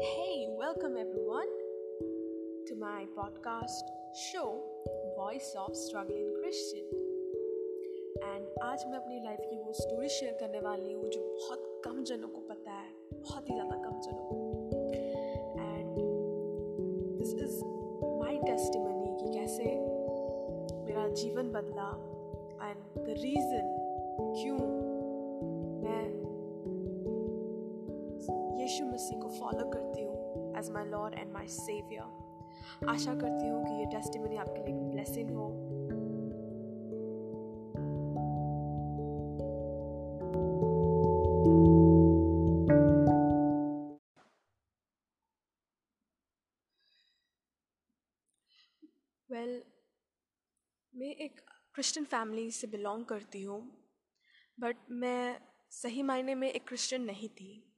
Hey, 0.00 0.46
welcome 0.48 0.96
everyone 0.96 1.48
to 2.68 2.74
my 2.74 3.04
podcast 3.14 3.84
show 4.16 4.62
Voice 5.14 5.54
of 5.58 5.76
Struggling 5.76 6.30
Christian. 6.40 6.86
And 8.22 8.46
आज 8.62 8.84
मैं 8.86 8.98
अपनी 8.98 9.20
life 9.24 9.40
की 9.40 9.56
वो 9.56 9.72
स्टोरी 9.72 10.08
शेयर 10.08 10.36
करने 10.40 10.60
वाली 10.60 10.92
हूँ 10.92 11.08
जो 11.08 11.20
बहुत 11.34 11.80
कम 11.84 12.02
जनों 12.04 12.28
को 12.28 12.40
पता 12.48 12.72
है 12.72 12.90
बहुत 13.12 13.50
ही 13.50 13.54
ज़्यादा 13.54 13.76
कम 13.84 14.00
जनों 14.00 14.24
को 14.30 14.38
and 15.60 15.98
this 17.18 17.34
is 17.34 17.62
my 18.20 18.38
testimony 18.46 19.16
कि 19.20 19.38
कैसे 19.38 19.64
मेरा 20.86 21.08
जीवन 21.14 21.52
बदला 21.52 21.90
एंड 22.68 23.04
द 23.04 23.20
रीज़न 23.22 23.76
क्यों 24.20 24.89
as 30.60 30.70
my 30.70 30.84
Lord 30.84 31.14
and 31.14 31.32
my 31.32 31.46
saviour 31.46 32.88
आशा 32.88 33.14
करती 33.14 33.48
हूँ 33.48 33.64
कि 33.64 33.72
ये 33.80 33.86
टेस्टिमनी 33.86 34.36
आपके 34.36 34.66
लिए 34.66 34.90
ब्लेसिंग 34.90 35.30
हो। 35.30 35.48
क्रिश्चियन 51.74 52.04
फैमिली 52.04 52.50
से 52.50 52.66
बिलोंग 52.66 53.04
करती 53.04 53.42
हूँ 53.42 53.60
बट 54.60 54.76
मैं 54.90 55.40
सही 55.70 56.02
मायने 56.02 56.34
में 56.34 56.48
एक 56.50 56.66
क्रिश्चियन 56.68 57.02
नहीं 57.02 57.28
थी। 57.28 57.69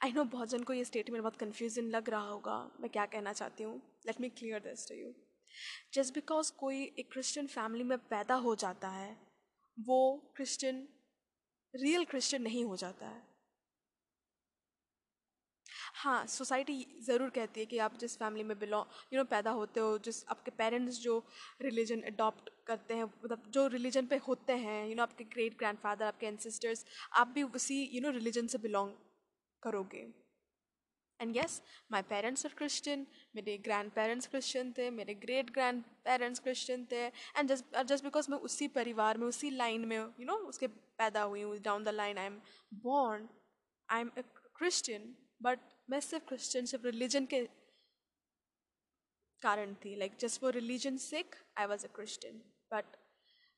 आई 0.00 0.12
नो 0.12 0.22
बहुत 0.24 0.48
जन 0.48 0.62
को 0.62 0.72
ये 0.72 0.84
स्टेटमेंट 0.84 1.22
बहुत 1.22 1.36
कन्फ्यूज़न 1.36 1.84
लग 1.90 2.08
रहा 2.10 2.28
होगा। 2.28 2.56
मैं 2.80 2.90
क्या 2.90 3.04
कहना 3.06 3.32
चाहती 3.32 3.64
हूँ? 3.64 3.76
Let 4.06 4.20
me 4.20 4.28
clear 4.30 4.60
this 4.62 4.86
to 4.88 4.94
you 4.94 5.12
just 5.94 6.14
because 6.14 6.52
कोई 6.58 6.82
एक 6.98 7.10
क्रिश्चियन 7.12 7.46
फैमिली 7.48 7.84
में 7.84 7.98
पैदा 8.10 8.34
हो 8.46 8.54
जाता 8.56 8.88
है 8.90 9.16
वो 9.76 9.98
क्रिश्चियन 10.36 10.86
रियल 11.74 12.04
क्रिश्चियन 12.04 12.42
नहीं 12.42 12.64
हो 12.64 12.76
जाता 12.76 13.06
है। 13.08 13.22
हाँ 15.94 16.26
सोसाइटी 16.28 16.74
ज़रूर 17.06 17.30
कहती 17.30 17.60
है 17.60 17.66
कि 17.66 17.78
आप 17.78 17.98
जिस 17.98 18.16
फैमिली 18.18 18.44
में 18.44 18.58
बिलोंग 18.58 19.12
यू 19.12 19.18
नो 19.18 19.24
पैदा 19.30 19.50
होते 19.50 19.80
हो 19.80 19.96
जिस 20.04 20.24
आपके 20.30 20.50
पेरेंट्स 20.58 21.00
जो 21.02 21.18
रिलीजन 21.62 22.00
अडॉप्ट 22.12 22.50
करते 22.66 22.94
हैं 22.94 23.04
मतलब 23.04 23.50
जो 23.54 23.66
रिलीजन 23.68 24.06
पे 24.06 24.16
होते 24.28 24.52
हैं 24.54 24.82
यू 24.82 24.88
you 24.88 24.96
नो 24.96 25.02
know, 25.02 25.10
आपके 25.10 25.24
ग्रेट 25.24 25.58
ग्रैंडफादर 25.58 26.04
आपके 26.06 26.26
एंसिस्टर्स 26.26 26.84
आप 27.14 27.28
भी 27.28 27.42
उसी 27.42 27.82
यू 27.94 28.00
नो 28.02 28.10
रिलीजन 28.10 28.46
से 28.46 28.58
बिलोंग 28.58 28.92
करोगे। 29.62 30.06
And 31.20 31.36
yes 31.36 31.60
my 31.92 32.02
parents 32.10 32.46
are 32.46 32.52
Christian 32.58 33.06
मेरे 33.36 33.56
ग्रैंड 33.58 33.90
पेरेंट्स 33.92 34.26
क्रिश्चियन 34.26 34.72
थे, 34.72 34.90
मेरे 34.90 35.14
ग्रेट 35.14 35.50
ग्रैंड 35.52 35.82
पेरेंट्स 36.04 36.40
क्रिश्चियन 36.40 36.86
थे 36.92 37.04
एंड 37.06 37.48
जस्ट 37.48 37.76
जस्ट 37.84 38.04
बिकॉज़ 38.04 38.30
मैं 38.30 38.38
उसी 38.48 38.68
परिवार 38.76 39.18
में, 39.18 39.26
उसी 39.26 39.50
लाइन 39.50 39.84
में 39.84 39.96
यू 39.96 40.24
नो 40.24 40.36
उसके 40.52 40.66
पैदा 41.00 41.22
हुई 41.22 41.42
हूँ 41.42 41.58
down 41.62 41.84
the 41.84 41.88
line 41.94 42.18
I 42.18 42.26
am 42.26 42.40
born 42.84 43.28
I 43.88 44.00
am 44.00 44.10
a 44.18 44.22
Christian 44.56 45.14
but 45.42 45.58
मैं 45.90 46.00
सिर्फ़ 46.00 46.24
क्रिश्चियन 46.28 46.66
सिर्फ़ 46.66 46.86
रिलीजन 46.86 47.26
के 47.26 47.44
कारण 49.42 49.74
थी 49.84 49.94
like 49.96 50.16
just 50.20 50.40
for 50.40 50.52
religion 50.54 50.96
sake 51.02 51.36
I 51.58 51.66
was 51.66 51.86
a 51.86 51.88
Christian 51.94 52.40
but 52.72 52.96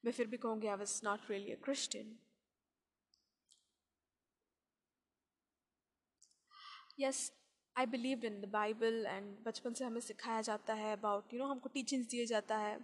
मैं 0.04 0.12
फिर 0.12 0.26
भी 0.26 0.36
कहूँगी 0.36 0.66
I 0.66 0.76
was 0.76 1.00
not 1.04 1.30
really 1.30 1.52
a 1.52 1.60
Christian 1.64 2.18
yes 7.00 7.30
I 7.76 7.86
believe 7.86 8.24
in 8.24 8.40
the 8.40 8.48
Bible 8.52 9.04
and 9.08 9.36
बचपन 9.47 9.75
से 9.75 9.84
हमें 9.84 10.00
सिखाया 10.00 10.41
जाता 10.42 10.75
है 10.75 10.92
अबाउट 10.92 11.34
यू 11.34 11.38
नो 11.41 11.47
हमको 11.47 11.69
टीचिंग्स 11.75 12.06
दिए 12.10 12.26
जाता 12.26 12.56
है। 12.58 12.78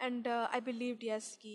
एंड 0.00 0.28
आई 0.28 0.60
बिलीव 0.60 0.98
यस 1.04 1.36
कि 1.42 1.54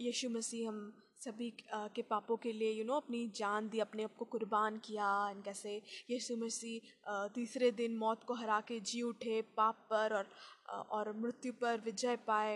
यीशु 0.00 0.28
मसीह 0.30 0.68
हम 0.68 0.92
सभी 1.20 1.50
uh, 1.50 1.88
के 1.94 2.02
पापों 2.02 2.36
के 2.42 2.52
लिए 2.52 2.70
यू 2.70 2.76
you 2.76 2.86
नो 2.86 2.92
know, 2.92 3.02
अपनी 3.02 3.26
जान 3.36 3.68
दी 3.68 3.78
अपने 3.80 4.02
आप 4.04 4.14
को 4.18 4.24
कुर्बान 4.24 4.76
किया। 4.84 5.08
एंड 5.30 5.42
कैसे 5.44 5.74
यीशु 6.10 6.36
मसीह 6.36 6.92
uh, 7.12 7.34
तीसरे 7.34 7.70
दिन 7.80 7.96
मौत 7.96 8.24
को 8.24 8.34
हरा 8.34 8.60
के 8.68 8.78
जी 8.80 9.02
उठे 9.02 9.40
पाप 9.56 9.86
पर 9.90 10.14
और 10.16 10.24
uh, 10.24 10.84
और 10.90 11.12
मृत्यु 11.16 11.52
पर 11.60 11.80
विजय 11.84 12.16
पाए। 12.26 12.54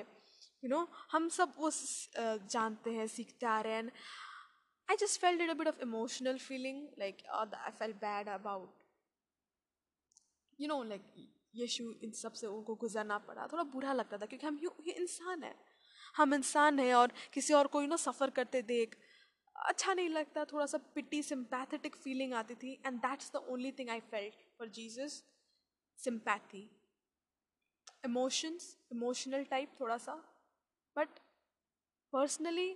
यू 0.64 0.68
नो 0.70 0.86
हम 1.12 1.28
सब 1.28 1.52
वो 1.58 1.70
uh, 1.70 2.38
जानते 2.50 2.90
हैं 2.90 3.06
सीखते 3.06 3.46
आ 3.46 3.60
रहे 3.60 3.72
हैं। 3.72 3.90
I 4.88 4.96
just 4.96 5.20
felt 5.20 5.40
it 5.40 5.50
a 5.50 5.54
bit 5.54 5.66
of 5.66 5.80
emotional 5.80 6.38
feeling, 6.38 6.88
like 6.98 7.22
uh, 7.32 7.46
I 7.66 7.70
felt 7.70 8.00
bad 8.00 8.28
about, 8.28 8.68
you 10.58 10.68
know, 10.68 10.82
like 10.92 11.08
यीशु 11.56 11.84
इन 12.04 12.10
सबसे 12.10 12.46
उनको 12.46 12.74
गुजरना 12.74 13.18
पड़ा। 13.26 13.46
थोड़ा 13.52 13.62
बुरा 13.72 13.92
लगता 13.92 14.18
था 14.18 14.26
क्योंकि 14.26 14.46
हम 14.46 14.58
ये 14.86 14.92
इंसान 14.92 15.42
है। 15.44 15.54
हम 16.16 16.34
इंसान 16.34 16.78
हैं 16.78 16.94
और 16.94 17.12
किसी 17.32 17.54
और 17.54 17.66
को 17.66 17.82
यू 17.82 17.88
नो 17.88 17.96
सफ़र 17.96 18.30
करते 18.38 18.62
देख 18.62 18.96
अच्छा 19.56 19.94
नहीं 19.94 20.08
लगता। 20.08 20.44
थोड़ा 20.52 20.66
सा 20.66 20.78
पिटी 20.94 21.22
सिंपैथेटिक 21.22 21.96
फीलिंग 21.96 22.34
आती 22.34 22.54
थी 22.62 22.72
and 22.86 22.98
that's 23.00 23.32
the 23.32 23.44
only 23.50 23.72
thing 23.78 23.90
I 23.90 24.00
felt 24.10 24.34
for 24.58 24.68
Jesus 24.78 25.22
sympathy 25.98 26.68
emotions 28.04 28.76
emotional 28.92 29.44
type 29.50 29.76
थोड़ा 29.80 29.98
सा 29.98 30.14
but 30.96 31.18
personally 32.12 32.70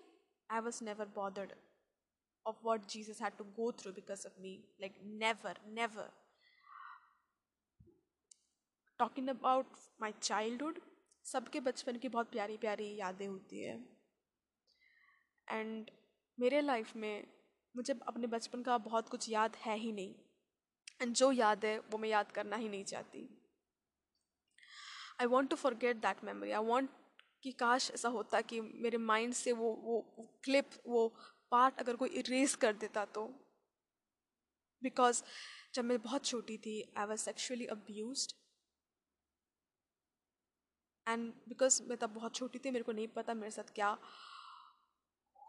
I 0.50 0.60
was 0.60 0.84
never 0.84 1.08
bothered 1.16 1.52
of 2.48 2.56
what 2.62 2.86
Jesus 2.88 3.18
had 3.18 3.36
to 3.38 3.46
go 3.56 3.70
through 3.72 3.92
because 3.92 4.24
of 4.24 4.38
me. 4.40 4.52
Like, 4.80 4.96
never, 5.22 5.54
never. 5.72 6.06
Talking 9.00 9.28
about 9.30 9.82
my 10.00 10.12
childhood, 10.20 10.80
सबके 11.26 11.60
बचपन 11.60 11.96
की 12.02 12.08
बहुत 12.08 12.30
प्यारी 12.32 12.56
प्यारी 12.56 12.84
यादें 12.96 13.26
होती 13.26 13.62
है 13.62 13.74
एंड 15.46 15.90
मेरे 16.38 16.60
लाइफ 16.60 16.94
में 16.96 17.26
मुझे 17.74 17.94
अपने 18.08 18.26
बचपन 18.26 18.62
का 18.62 18.78
बहुत 18.86 19.08
कुछ 19.08 19.28
याद 19.30 19.56
है 19.64 19.76
ही 19.78 19.92
नहीं 19.92 20.14
एंड 21.02 21.14
जो 21.14 21.30
याद 21.32 21.64
है 21.64 21.78
वो 21.90 21.98
मैं 21.98 22.08
याद 22.08 22.32
करना 22.32 22.56
ही 22.56 22.68
नहीं 22.68 22.84
चाहती 22.92 23.28
I 25.20 25.26
want 25.34 25.50
to 25.50 25.56
forget 25.56 25.96
that 26.06 26.24
memory 26.24 26.50
I 26.50 26.64
want 26.64 26.90
कि 27.44 27.52
काश 27.60 27.90
ऐसा 27.94 28.08
होता 28.16 28.40
कि 28.50 28.60
मेरे 28.60 28.98
माइंड 29.12 29.34
से 29.34 29.52
वो 29.60 29.74
वो 29.82 30.00
क्लिप 30.44 30.70
वो 30.86 31.08
पार्ट 31.52 31.78
अगर 31.80 31.96
कोई 31.96 32.08
इरेज 32.20 32.54
कर 32.62 32.72
देता 32.76 33.04
तो। 33.14 33.26
बिकॉज़ 34.82 35.22
जब 35.74 35.84
मैं 35.84 36.00
बहुत 36.02 36.24
छोटी 36.24 36.56
थी 36.58 36.80
I 36.98 37.06
was 37.06 37.20
sexually 37.20 37.66
abuse 37.66 38.26
and 41.06 41.32
because 41.48 41.82
मैं 41.82 41.98
तब 41.98 42.10
बहुत 42.14 42.34
छोटी 42.34 42.58
थी, 42.58 42.70
मेरे 42.70 42.84
को 42.84 42.92
नहीं 42.92 43.08
पता 43.16 43.34
मेरे 43.34 43.50
साथ 43.50 43.74
क्या 43.74 43.96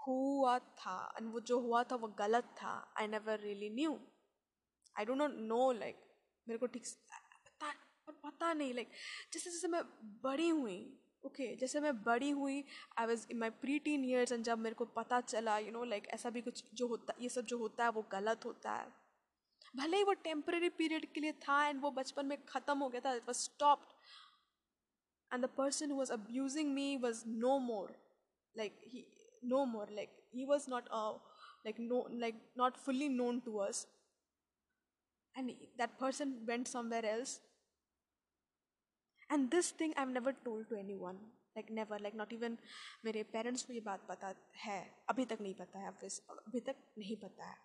हुआ 0.07 0.57
था। 0.59 1.13
एंड 1.17 1.31
वो 1.33 1.39
जो 1.41 1.59
हुआ 1.61 1.83
था, 1.83 1.95
वो 1.95 2.07
गलत 2.19 2.43
था। 2.61 2.71
I 2.99 3.07
never 3.07 3.39
really 3.39 3.69
knew 3.69 3.99
I 4.95 5.05
don't 5.05 5.17
not 5.17 5.31
know 5.49 5.71
like 5.73 5.99
मेरे 6.47 6.57
को 6.59 6.67
ठीक 6.67 6.85
पता 7.61 7.71
पता 8.23 8.53
नहीं 8.53 8.73
लाइक 8.73 8.91
जैसे 9.33 9.49
जैसे 9.51 9.67
मैं 9.67 9.81
बड़ी 10.23 10.47
हुई 10.49 10.77
ओके 11.23 11.43
okay, 11.43 11.59
जैसे 11.59 11.79
मैं 11.79 11.93
बड़ी 12.03 12.29
हुई 12.31 12.63
I 12.99 13.05
was 13.05 13.25
in 13.31 13.37
my 13.37 13.49
preteen 13.79 14.05
years 14.05 14.31
and 14.31 14.43
जब 14.43 14.57
मेरे 14.57 14.75
को 14.75 14.85
पता 14.95 15.19
चला 15.21 15.57
यू 15.57 15.71
नो 15.71 15.83
लाइक 15.83 16.07
ऐसा 16.13 16.29
भी 16.29 16.41
कुछ 16.41 16.63
जो 16.73 16.87
होता 16.87 17.13
ये 17.21 17.29
सब 17.29 17.45
जो 17.45 17.57
होता 17.57 17.83
है 17.83 17.89
वो 17.89 18.01
गलत 18.11 18.45
होता 18.45 18.73
है। 18.73 18.87
भले 19.75 19.97
ही 19.97 20.03
वो 20.03 20.13
टेम्परेरी 20.23 20.69
पीरियड 20.77 21.05
के 21.13 21.21
लिए 21.21 21.31
था 21.41 21.63
एंड 21.67 21.81
वो 21.81 21.91
बचपन 21.91 22.25
में 22.25 22.37
ख़त्म 22.45 22.77
हो 22.77 22.89
गया 22.89 23.01
था 23.05 23.13
it 23.13 23.27
was 23.27 23.37
stopped 23.37 23.93
and 25.31 25.45
the 25.45 25.49
person 25.57 25.91
was 25.91 26.11
abusing 26.11 26.73
me 26.73 26.95
was 26.97 27.23
no 27.27 27.57
more 27.59 27.95
like 28.55 28.79
he 28.87 29.05
no 29.45 29.63
more 29.65 29.91
like 29.91 30.15
he 30.35 30.45
was 30.45 30.69
not 30.69 30.89
like 31.65 31.79
no 31.79 32.05
like 32.11 32.41
not 32.57 32.77
fully 32.77 33.09
known 33.09 33.39
to 33.39 33.57
us 33.67 33.87
and 35.35 35.51
that 35.77 35.97
person 35.99 36.33
went 36.45 36.67
somewhere 36.67 37.05
else 37.05 37.39
and 39.29 39.49
this 39.49 39.79
thing 39.79 39.93
I 39.97 40.03
am 40.03 40.09
never 40.09 40.31
told 40.45 40.67
to 40.67 40.75
anyone 40.95 41.15
like 41.57 41.71
never 41.71 41.99
like 41.99 42.15
not 42.15 42.33
even 42.33 42.57
मेरे 43.05 43.23
parents 43.33 43.63
को 43.63 43.73
ये 43.73 43.79
बात 43.79 44.05
पता 44.09 44.33
है। 44.65 44.79
अभी 45.09 45.25
तक 45.25 45.41
नहीं 45.41 45.53
पता 45.55 45.79
है 45.79 45.87
अभी 45.87 46.59
तक 46.59 46.75
नहीं 46.97 47.15
पता 47.15 47.45
है। 47.45 47.57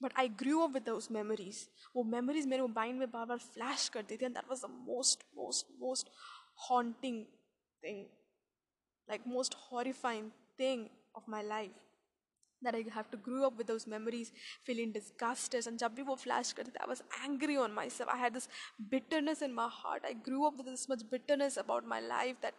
But 0.00 0.12
I 0.18 0.28
grew 0.42 0.60
up 0.60 0.70
with 0.70 0.88
उस 0.88 1.10
मेमोरीज 1.10 1.68
वो 1.96 2.02
मेमोरीज 2.04 2.46
मेरे 2.46 2.66
माइंड 2.66 2.98
में 2.98 3.10
बार 3.10 3.26
बार 3.26 3.38
फ्लैश 3.38 3.88
करती 3.88 4.16
थी 4.16 4.24
and 4.24 4.34
that 4.34 4.48
was 4.50 4.66
the 4.66 4.70
most 4.70 5.24
most 5.36 5.66
most 5.78 6.10
haunting 6.70 7.24
thing 7.82 8.04
like 9.08 9.26
most 9.26 9.54
horrifying 9.70 10.30
thing 10.60 10.88
of 11.16 11.30
my 11.30 11.42
life 11.42 11.87
that 12.61 12.75
I 12.75 12.83
have 12.93 13.11
to 13.11 13.17
grow 13.17 13.45
up 13.45 13.57
with 13.57 13.67
those 13.67 13.85
memories, 13.87 14.31
feeling 14.63 14.91
disgusted. 14.91 15.67
And 15.67 15.79
जब 15.79 15.95
भी 15.95 16.03
वो 16.03 16.17
flash 16.17 16.53
करते 16.53 16.71
थे, 16.71 16.81
I 16.81 16.87
was 16.87 17.03
angry 17.25 17.57
on 17.57 17.73
myself. 17.73 18.09
I 18.09 18.17
had 18.17 18.33
this 18.33 18.47
bitterness 18.89 19.41
in 19.41 19.53
my 19.53 19.67
heart. 19.67 20.05
I 20.05 20.13
grew 20.13 20.45
up 20.47 20.57
with 20.57 20.65
this 20.65 20.87
much 20.89 21.03
bitterness 21.11 21.57
about 21.57 21.85
my 21.85 21.99
life 21.99 22.37
that 22.41 22.53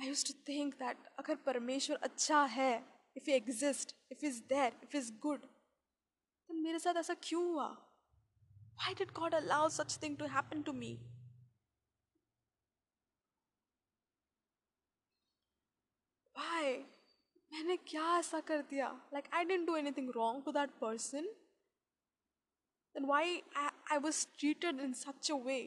I 0.00 0.06
used 0.06 0.26
to 0.26 0.34
think 0.46 0.78
that 0.78 0.96
अगर 1.18 1.36
परमेश्वर 1.46 1.96
अच्छा 1.96 2.44
है, 2.44 2.84
if 3.14 3.26
he 3.26 3.34
exists, 3.40 3.94
if 4.10 4.20
he's 4.20 4.42
there, 4.48 4.72
if 4.82 4.92
he's 4.92 5.10
good, 5.10 5.40
then 6.48 6.62
मेरे 6.62 6.78
साथ 6.78 6.94
ऐसा 6.96 7.14
क्यों 7.22 7.44
हुआ? 7.44 7.76
Why 8.76 8.94
did 8.94 9.12
God 9.14 9.34
allow 9.34 9.68
such 9.68 9.96
thing 9.96 10.16
to 10.16 10.28
happen 10.28 10.64
to 10.64 10.72
me? 10.72 10.98
Why? 16.34 16.86
मैंने 17.57 17.75
क्या 17.87 18.17
ऐसा 18.17 18.39
कर 18.47 18.61
दिया 18.69 18.87
like 19.13 19.29
I 19.33 19.45
didn't 19.45 19.65
do 19.67 19.75
anything 19.97 20.09
wrong 20.15 20.43
to 20.45 20.51
that 20.51 20.69
person 20.81 21.23
then 22.95 23.05
why 23.05 23.41
I 23.57 23.97
was 24.03 24.25
treated 24.39 24.79
in 24.81 24.93
such 25.03 25.31
a 25.31 25.35
way 25.45 25.59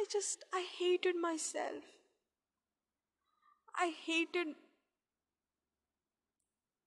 I 0.00 0.04
just, 0.10 0.44
I 0.54 0.60
hated 0.72 1.16
myself. 1.22 1.86
I 3.74 3.86
hated 4.02 4.50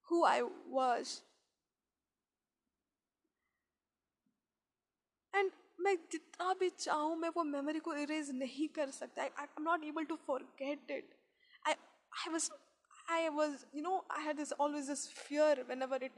who 0.07 0.23
I 0.23 0.43
was. 0.69 1.11
मैं 5.83 5.95
जितना 6.11 6.53
भी 6.59 6.69
चाहूँ 6.69 7.15
मैं 7.19 7.29
वो 7.35 7.43
मेमोरी 7.43 7.79
को 7.87 7.93
इरेज 8.01 8.31
नहीं 8.35 8.67
कर 8.79 8.91
सकता 8.99 9.21
I 9.23 9.43
am 9.43 9.63
not 9.63 9.83
able 9.85 10.05
to 10.11 10.15
forget 10.27 10.91
it 10.91 11.15
I 11.67 11.73
I 11.73 12.31
was 12.33 12.49
I 13.13 13.29
was, 13.29 13.65
you 13.73 13.81
know, 13.81 14.03
I 14.09 14.21
had 14.21 14.37
this 14.37 14.51
always 14.53 14.87
this 14.87 15.07
fear 15.07 15.55
whenever 15.69 15.95
it 15.95 16.11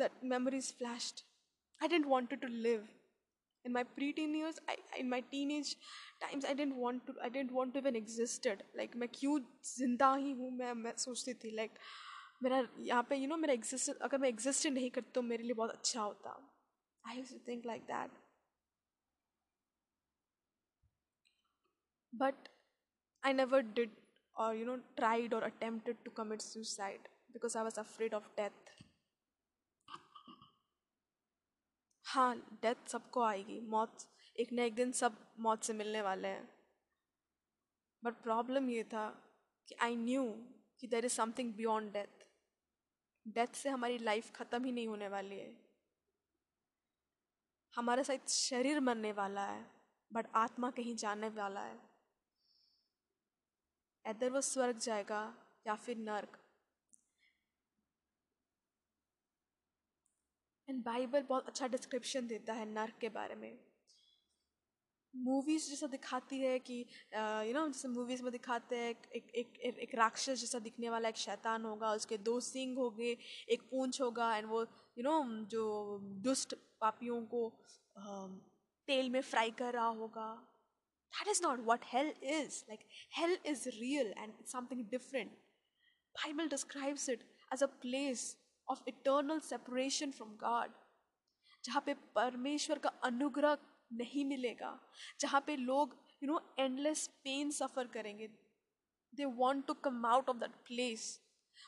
that 0.00 0.12
memories 0.22 0.70
flashed. 0.70 1.22
I 1.80 1.88
didn't 1.88 2.08
want 2.08 2.32
it 2.32 2.42
to 2.42 2.50
live. 2.66 2.84
In 3.64 3.72
my 3.72 3.82
preteen 3.96 4.36
years, 4.36 4.60
I, 4.68 4.76
in 4.98 5.08
my 5.08 5.20
teenage 5.32 5.76
times, 6.20 6.44
I 6.44 6.54
didn't 6.54 6.76
want 6.76 7.06
to. 7.06 7.14
I 7.22 7.28
didn't 7.28 7.52
want 7.52 7.74
to 7.74 7.80
even 7.80 7.96
existed. 7.96 8.62
Like 8.80 8.96
मैं 8.96 9.08
क्यों 9.14 9.38
ज़िंदा 9.72 10.14
ही 10.14 10.32
हूँ 10.40 10.50
मैं 10.58 10.72
मैं 10.84 10.94
सोचती 11.06 11.34
थी 11.44 11.56
like 11.56 11.82
मेरा 12.42 12.66
यहाँ 12.78 13.02
पे 13.08 13.16
you 13.22 13.28
know 13.28 13.38
मेरा 13.38 13.54
exist 13.54 14.02
अगर 14.02 14.18
मैं 14.18 14.30
exist 14.32 14.70
नहीं 14.70 14.90
करती 14.90 15.12
तो 15.14 15.22
मेरे 15.22 15.42
लिए 15.42 15.54
बहुत 15.62 15.70
अच्छा 15.70 16.00
होता. 16.00 16.36
I 17.04 17.18
used 17.20 17.34
to 17.38 17.42
think 17.50 17.70
like 17.72 17.86
that. 17.88 18.21
But 22.12 22.34
I 23.22 23.32
never 23.32 23.62
did, 23.62 23.90
or, 24.36 24.54
you 24.54 24.66
know, 24.66 24.78
tried 24.96 25.32
or 25.32 25.44
attempted 25.44 25.96
to 26.04 26.10
commit 26.10 26.42
suicide 26.42 27.08
because 27.32 27.56
I 27.56 27.62
was 27.62 27.78
afraid 27.78 28.14
of 28.14 28.24
death. 28.36 28.52
हाँ 32.06 32.34
डेथ 32.62 32.88
सबको 32.88 33.22
आएगी। 33.22 33.60
मौत, 33.60 33.98
एक 34.36 34.52
ना 34.52 34.62
एक 34.62 34.74
दिन 34.74 34.92
सब 34.92 35.16
मौत 35.40 35.62
से 35.64 35.72
मिलने 35.72 36.02
वाले 36.02 36.28
हैं। 36.28 36.48
बट 38.02 38.14
प्रॉब्लम 38.22 38.68
ये 38.70 38.82
था 38.84 39.08
कि 39.68 39.74
आई 39.82 39.96
न्यू 39.96 40.24
कि 40.80 40.86
there 40.86 41.04
is 41.04 41.12
something 41.12 41.54
beyond 41.54 41.92
death 41.92 42.24
death 43.26 43.54
से 43.54 43.68
हमारी 43.68 43.98
लाइफ 43.98 44.30
ख़त्म 44.36 44.64
ही 44.64 44.72
नहीं 44.72 44.88
होने 44.88 45.08
वाली 45.08 45.38
है। 45.38 45.52
हमारे 47.74 48.04
साथ 48.04 48.28
शरीर 48.28 48.80
मरने 48.80 49.12
वाला 49.12 49.44
है 49.46 49.64
बट 50.10 50.26
आत्मा 50.36 50.70
कहीं 50.70 50.96
जाने 50.96 51.28
वाला 51.28 51.60
है। 51.60 51.91
इधर 54.04 54.30
वो 54.30 54.40
स्वर्ग 54.42 54.78
जाएगा 54.80 55.22
या 55.66 55.74
फिर 55.76 55.96
नर्क। 55.98 56.38
एंड 60.68 60.82
बाइबल 60.84 61.22
बहुत 61.28 61.46
अच्छा 61.48 61.66
डिस्क्रिप्शन 61.68 62.26
देता 62.26 62.52
है 62.54 62.64
नर्क 62.72 62.94
के 63.00 63.08
बारे 63.10 63.34
में। 63.34 63.52
मूवीज़ 65.14 65.68
जैसा 65.70 65.86
दिखाती 65.86 66.38
है 66.40 66.58
कि 66.58 66.78
यू 67.14 67.52
नो 67.54 67.66
जैसे 67.68 67.88
मूवीज़ 67.88 68.22
में 68.22 68.30
दिखाते 68.32 68.76
हैं 68.76 68.88
एक 68.90 69.06
एक 69.12 69.58
एक, 69.60 69.78
एक 69.78 69.94
राक्षस 69.94 70.40
जैसा 70.40 70.58
दिखने 70.58 70.90
वाला 70.90 71.08
एक 71.08 71.16
शैतान 71.16 71.64
होगा 71.64 71.92
उसके 71.94 72.18
दो 72.28 72.38
सिंग 72.40 72.78
होंगे 72.78 73.16
एक 73.50 73.62
पूंछ 73.70 74.00
होगा 74.00 74.36
एंड 74.36 74.46
वो 74.48 74.62
यू 74.98 75.04
नो 75.04 75.18
जो 75.50 75.64
दुष्ट 76.24 76.54
पापियों 76.80 77.20
को 77.34 77.42
तेल 78.88 79.10
में 79.10 79.20
फ्राई 79.22 79.50
कर 79.58 79.72
रहा 79.74 79.86
होगा। 80.00 80.28
That 81.14 81.30
is 81.30 81.40
not 81.40 81.64
what 81.64 81.84
hell 81.84 82.10
is. 82.22 82.64
Like, 82.68 82.84
hell 83.10 83.34
is 83.44 83.66
real 83.80 84.12
and 84.16 84.32
it's 84.40 84.52
something 84.52 84.86
different. 84.90 85.30
Bible 86.14 86.48
describes 86.48 87.08
it 87.08 87.20
as 87.50 87.62
a 87.62 87.68
place 87.68 88.36
of 88.68 88.80
eternal 88.86 89.40
separation 89.40 90.12
from 90.12 90.36
God. 90.38 90.70
जहाँ 91.64 91.82
पे 91.86 91.94
परमेश्वर 92.14 92.78
का 92.84 92.90
अनुग्रह 93.04 93.56
नहीं 93.98 94.24
मिलेगा, 94.24 94.78
जहाँ 95.20 95.40
पे 95.46 95.56
लोग 95.56 95.94
you 96.22 96.28
know 96.28 96.40
endless 96.58 97.06
pain 97.24 97.50
suffer 97.50 97.86
करेंगे 97.94 98.26
they 99.12 99.24
want 99.38 99.66
to 99.66 99.74
come 99.84 100.06
out 100.06 100.28
of 100.28 100.36
that 100.36 100.50
place 100.66 101.04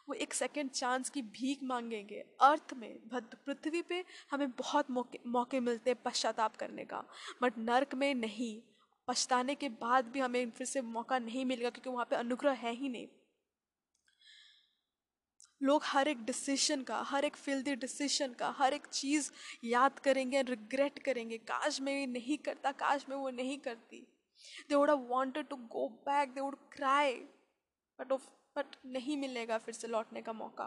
वो 0.09 0.15
एक 0.25 0.35
सेकेंड 0.35 0.71
चांस 0.71 1.11
की 1.11 1.23
भीख 1.37 1.63
मांगेंगे 1.63 2.21
अर्थ 2.43 2.75
में 2.79 2.93
पृथ्वी 3.13 3.83
पे 3.89 4.05
हमें 4.31 4.51
बहुत 4.59 4.91
मौके 4.91 5.19
मौके 5.37 5.61
मिलते 5.61 5.91
हैं 5.91 6.03
पश्चाताप 6.05 6.57
करने 6.57 6.85
का 6.85 7.05
बट 7.43 7.59
नर्क 7.59 7.95
में 7.95 8.15
नहीं 8.15 8.55
पछताने 9.09 9.55
के 9.55 9.69
बाद 9.81 10.07
भी 10.13 10.21
हमें 10.21 10.51
फिर 10.51 10.67
से 10.67 10.81
मौका 10.83 11.19
नहीं 11.19 11.45
मिलेगा 11.45 11.71
क्योंकि 11.71 11.91
वहाँ 11.91 12.07
पे 12.11 12.17
अनुग्रह 12.17 12.53
है 12.63 12.73
ही 12.75 12.89
नहीं। 12.89 13.07
लोग 15.61 15.83
हर 15.85 16.09
एक 16.09 16.25
डिसीशन 16.25 16.83
का, 16.83 17.01
हर 17.03 17.25
एक 17.25 17.37
फिल्दी 17.37 17.75
डिसीशन 17.77 18.33
का, 18.33 18.49
हर 18.59 18.75
एक 18.75 18.87
चीज़ 18.87 19.31
याद 19.65 19.99
करेंगे 19.99 20.43
रिग्रेट 20.45 20.99
करेंगे, 20.99 21.39
काश 21.41 21.81
मैं 21.81 21.93
ये 22.01 22.07
नहीं 22.07 22.39
करता, 22.39 22.73
काश 22.75 23.07
मैं 23.09 23.17
वो 23.17 23.31
नहीं 23.33 23.59
करती। 23.59 24.07
They 24.69 24.75
would 24.75 24.91
wanted 25.09 25.49
to 25.49 25.57
go 25.73 25.89
back 26.07 26.35
they 26.35 26.41
would 26.41 26.57
cry 26.73 27.15
but 27.99 28.13
but 28.57 28.77
नहीं 28.87 29.17
मिलेगा 29.19 29.59
फिर 29.59 29.75
से 29.75 29.89
लौटने 29.89 30.23
का 30.23 30.33
मौका। 30.33 30.67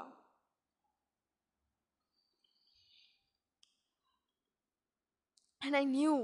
And 5.61 5.75
I 5.75 5.85
knew 5.85 6.17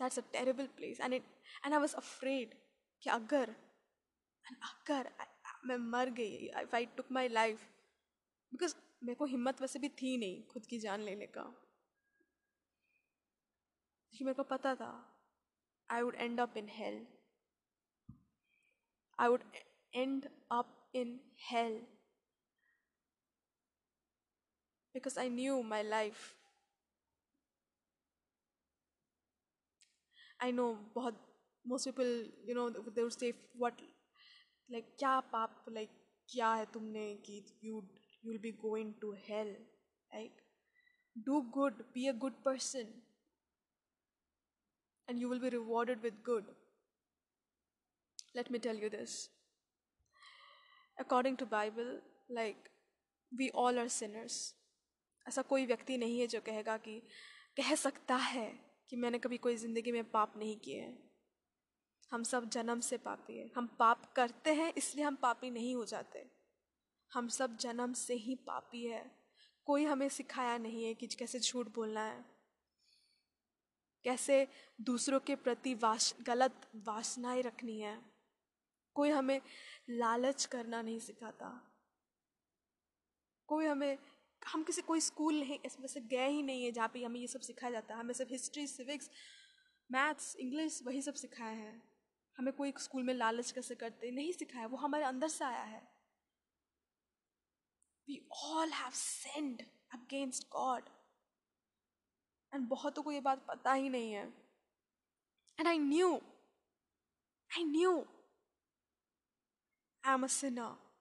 that's 0.00 0.18
a 0.18 0.22
terrible 0.32 0.66
place 0.76 1.00
and 1.00 1.14
it 1.14 1.22
and 1.64 1.74
I 1.74 1.80
was 1.80 1.94
afraid 1.96 2.54
कि 3.02 3.10
अगर 3.10 3.54
अगर 4.62 5.10
मैं 5.66 5.76
मर 5.76 6.10
गई 6.10 6.36
if 6.62 6.76
I 6.76 6.86
took 6.86 7.12
my 7.12 7.28
life 7.28 7.68
because 8.52 8.74
मेरे 9.02 9.14
को 9.14 9.24
हिम्मत 9.24 9.60
वैसे 9.60 9.78
भी 9.78 9.88
थी 10.02 10.16
नहीं 10.16 10.42
खुद 10.46 10.66
की 10.66 10.78
जान 10.78 11.00
लेने 11.00 11.26
का। 11.26 11.42
क्योंकि 14.12 14.24
मेरे 14.24 14.34
को 14.34 14.42
पता 14.42 14.74
था 14.74 14.90
I 15.90 16.02
would 16.02 16.14
end 16.14 16.40
up 16.40 16.56
in 16.56 16.68
hell 16.68 17.06
I 19.18 19.28
would 19.28 19.44
end 19.94 20.28
up 20.52 20.92
in 20.94 21.20
hell 21.50 21.86
because 24.94 25.16
I 25.16 25.28
knew 25.28 25.62
my 25.62 25.82
life. 25.82 26.22
I 30.40 30.50
know 30.50 30.70
बहुत 30.94 31.31
मोस्ट 31.66 31.88
पीपल 31.88 32.32
यू 32.48 32.54
नो 32.54 32.70
देर 32.70 33.10
से 33.10 33.30
वट 33.56 33.80
लाइक 34.70 34.96
क्या 34.98 35.20
पाप 35.20 35.64
लाइक 35.68 35.90
क्या 36.28 36.54
है 36.54 36.66
तुमने 36.66 37.16
कि 37.16 37.44
you 37.64 37.88
you 38.24 38.32
will 38.32 38.38
be 38.38 38.52
going 38.52 38.94
to 39.00 39.12
hell 39.12 39.48
like 39.48 40.40
do 41.18 41.40
good 41.40 41.82
be 41.94 42.06
a 42.06 42.12
good 42.12 42.42
person 42.42 43.02
and 45.08 45.22
you 45.22 45.28
will 45.28 45.40
be 45.40 45.48
rewarded 45.48 46.00
with 46.00 46.14
good 46.14 46.54
let 48.36 48.52
me 48.52 48.58
tell 48.58 48.82
you 48.82 48.88
this 48.88 49.30
according 50.98 51.36
to 51.36 51.46
Bible 51.46 52.02
like 52.30 52.68
we 53.34 53.48
all 53.48 53.78
are 53.78 53.88
sinners 53.88 54.54
ऐसा 55.28 55.42
कोई 55.42 55.66
व्यक्ति 55.66 55.96
नहीं 55.96 56.20
है 56.20 56.26
जो 56.26 56.40
कहेगा 56.40 56.76
कि, 56.76 57.00
कह 57.56 57.74
सकता 57.74 58.16
है 58.16 58.74
कि 58.90 58.96
मैंने 58.96 59.18
कभी 59.18 59.38
कोई 59.38 59.56
ज़िंदगी 59.56 59.92
में 59.92 60.10
पाप 60.10 60.36
नहीं 60.36 60.60
किए 60.60 60.80
हैं। 60.80 61.11
हम 62.12 62.22
सब 62.22 62.48
जन्म 62.48 62.80
से 62.80 62.96
पापी 62.96 63.38
हैं। 63.38 63.50
हम 63.56 63.66
पाप 63.66 64.12
करते 64.12 64.54
हैं, 64.54 64.72
इसलिए 64.76 65.04
हम 65.04 65.16
पापी 65.16 65.50
नहीं 65.50 65.74
हो 65.74 65.84
जाते। 65.84 66.30
हम 67.12 67.28
सब 67.28 67.56
जन्म 67.56 67.92
से 67.92 68.14
ही 68.14 68.34
पापी 68.34 68.86
है। 68.86 69.10
कोई 69.64 69.84
हमें 69.84 70.08
सिखाया 70.08 70.58
नहीं 70.58 70.84
है 70.84 70.94
कि 70.94 71.06
कैसे 71.06 71.40
झूठ 71.40 71.68
बोलना 71.68 72.04
है। 72.04 72.24
कैसे 74.04 74.48
दूसरों 74.80 75.20
के 75.20 75.36
प्रति 75.36 75.74
वास, 75.74 76.14
गलत 76.22 76.70
वासनाएँ 76.76 77.42
रखनी 77.42 77.80
है। 77.80 78.02
कोई 78.94 79.10
हमें 79.10 79.40
लालच 79.90 80.44
करना 80.44 80.82
नहीं 80.82 80.98
सिखाता। 80.98 81.72
कोई 83.46 83.66
हमें, 83.66 83.98
हम 84.46 84.62
किसी, 84.62 84.82
कोई 84.82 85.00
स्कूल 85.00 85.40
नहीं 85.40 85.58
इसमें 85.64 85.88
से 85.88 86.00
गए 86.00 86.28
ही 86.28 86.42
नहीं 86.42 86.64
है 86.64 86.72
जहाँ 86.72 86.88
पे 86.88 87.04
हमें 87.04 87.20
ये 87.20 87.26
सब 87.26 87.40
सिखाया 87.40 87.72
जाता 87.72 87.94
है। 87.94 88.00
हमें 88.00 88.14
सिर्फ़ 88.14 88.32
हिस्ट्री, 88.32 88.66
सिविक्स, 88.66 89.10
मैथ्स, 89.90 90.36
इंग्लिश, 90.36 90.82
वही 90.82 91.02
सब 91.02 91.14
सिखाया 91.14 91.50
है। 91.50 91.91
हमें 92.38 92.52
कोई 92.54 92.72
स्कूल 92.78 93.02
में 93.02 93.14
लालच 93.14 93.50
कैसे 93.50 93.74
करते, 93.74 94.10
नहीं 94.10 94.32
सिखाया, 94.32 94.66
वो 94.66 94.76
हमारे 94.76 95.04
अंदर 95.04 95.28
से 95.28 95.44
आया 95.44 95.62
है। 95.62 95.80
We 98.08 98.28
all 98.44 98.70
have 98.72 98.90
sinned 98.94 99.62
against 99.94 100.48
God 100.48 100.88
and 102.52 102.68
बहुतों 102.68 103.02
को 103.02 103.12
ये 103.12 103.20
बात 103.20 103.44
पता 103.48 103.72
ही 103.72 103.88
नहीं 103.88 104.12
है। 104.12 104.26
And 105.58 105.68
I 105.68 105.78
knew 105.78 106.14
I 107.50 107.64
knew 107.64 107.98
I 110.04 110.14
am 110.14 110.24
a 110.24 110.32
sinner 110.38 110.92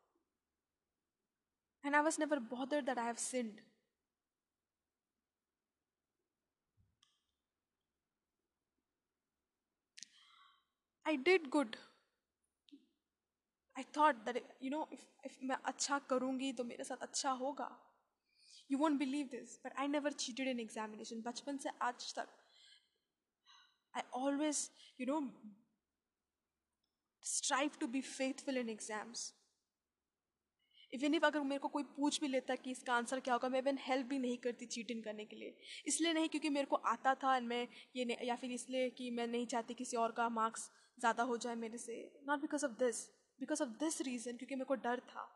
And 1.83 1.95
I 1.95 2.01
was 2.01 2.19
never 2.19 2.39
bothered 2.39 2.85
that 2.85 2.97
I 2.97 3.05
have 3.05 3.19
sinned. 3.19 3.61
I 11.11 11.15
did 11.17 11.49
good. 11.49 11.75
I 13.75 13.83
thought 13.95 14.25
that, 14.25 14.37
you 14.61 14.69
know, 14.69 14.87
if, 14.91 15.01
if 15.25 15.33
मैं 15.43 15.55
अच्छा 15.65 15.97
करूँगी 16.09 16.51
तो 16.53 16.63
मेरे 16.63 16.83
साथ 16.83 17.01
अच्छा 17.01 17.31
होगा। 17.41 17.69
You 18.69 18.77
won't 18.77 18.99
believe 18.99 19.27
this 19.31 19.57
but 19.65 19.73
I 19.79 19.87
never 19.87 20.11
cheated 20.15 20.47
in 20.47 20.59
examination 20.59 21.21
बचपन 21.21 21.57
से 21.57 21.69
आज 21.81 22.13
तक 22.15 22.27
I 23.93 24.03
always 24.21 24.69
you 25.01 25.07
know 25.07 25.19
strive 27.23 27.71
to 27.79 27.87
be 27.87 28.01
faithful 28.01 28.57
in 28.57 28.69
exams 28.69 29.31
even 30.93 31.13
if 31.15 31.25
अगर 31.25 31.41
मेरे 31.49 31.59
को 31.59 31.67
कोई 31.67 31.83
पूछ 31.97 32.19
भी 32.21 32.27
लेता 32.27 32.55
कि 32.55 32.71
इसका 32.71 32.93
आंसर 32.93 33.19
क्या 33.19 33.33
होगा 33.33 33.49
मैं 33.49 33.59
इवन 33.59 33.77
हेल्प 33.81 34.07
भी 34.07 34.19
नहीं 34.19 34.37
करती 34.45 34.65
चीटिंग 34.67 35.03
करने 35.03 35.25
के 35.25 35.35
लिए। 35.35 35.55
इसलिए 35.87 36.13
नहीं 36.13 36.29
क्योंकि 36.29 36.49
मेरे 36.49 36.65
को 36.65 36.75
आता 36.93 37.13
था 37.23 37.35
एंड 37.35 37.47
मैं 37.47 37.67
ये 37.95 38.17
या 38.27 38.35
फिर 38.35 38.51
इसलिए 38.51 38.89
कि 38.97 39.09
मैं 39.11 39.27
नहीं 39.27 39.45
चाहती 39.53 39.73
किसी 39.73 39.97
और 39.97 40.11
का 40.17 40.27
मार्क्स 40.29 40.69
ज़्यादा 40.97 41.23
हो 41.23 41.37
जाए 41.37 41.55
मेरे 41.55 41.77
से। 41.77 41.95
Not 42.27 42.41
because 42.41 42.65
of 42.65 42.71
this 42.79 43.07
because 43.39 43.63
of 43.63 43.69
this 43.79 44.01
reason 44.01 44.37
क्योंकि 44.37 44.55
मेरे 44.55 44.65
को 44.65 44.75
डर 44.83 44.99
था 45.09 45.27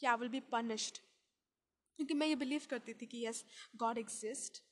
कि 0.00 0.06
आई 0.06 0.16
विल 0.16 0.28
बी 0.28 0.40
पनिश्ड 0.52 0.98
क्योंकि 1.98 2.14
मैं 2.14 2.26
ये 2.26 2.36
बिलीव 2.36 2.62
करती 2.70 2.94
थी 2.94 3.06
कि 3.06 3.26
यस 3.26 3.44
गॉड 3.76 3.98
एग्जिस्ट 3.98 4.62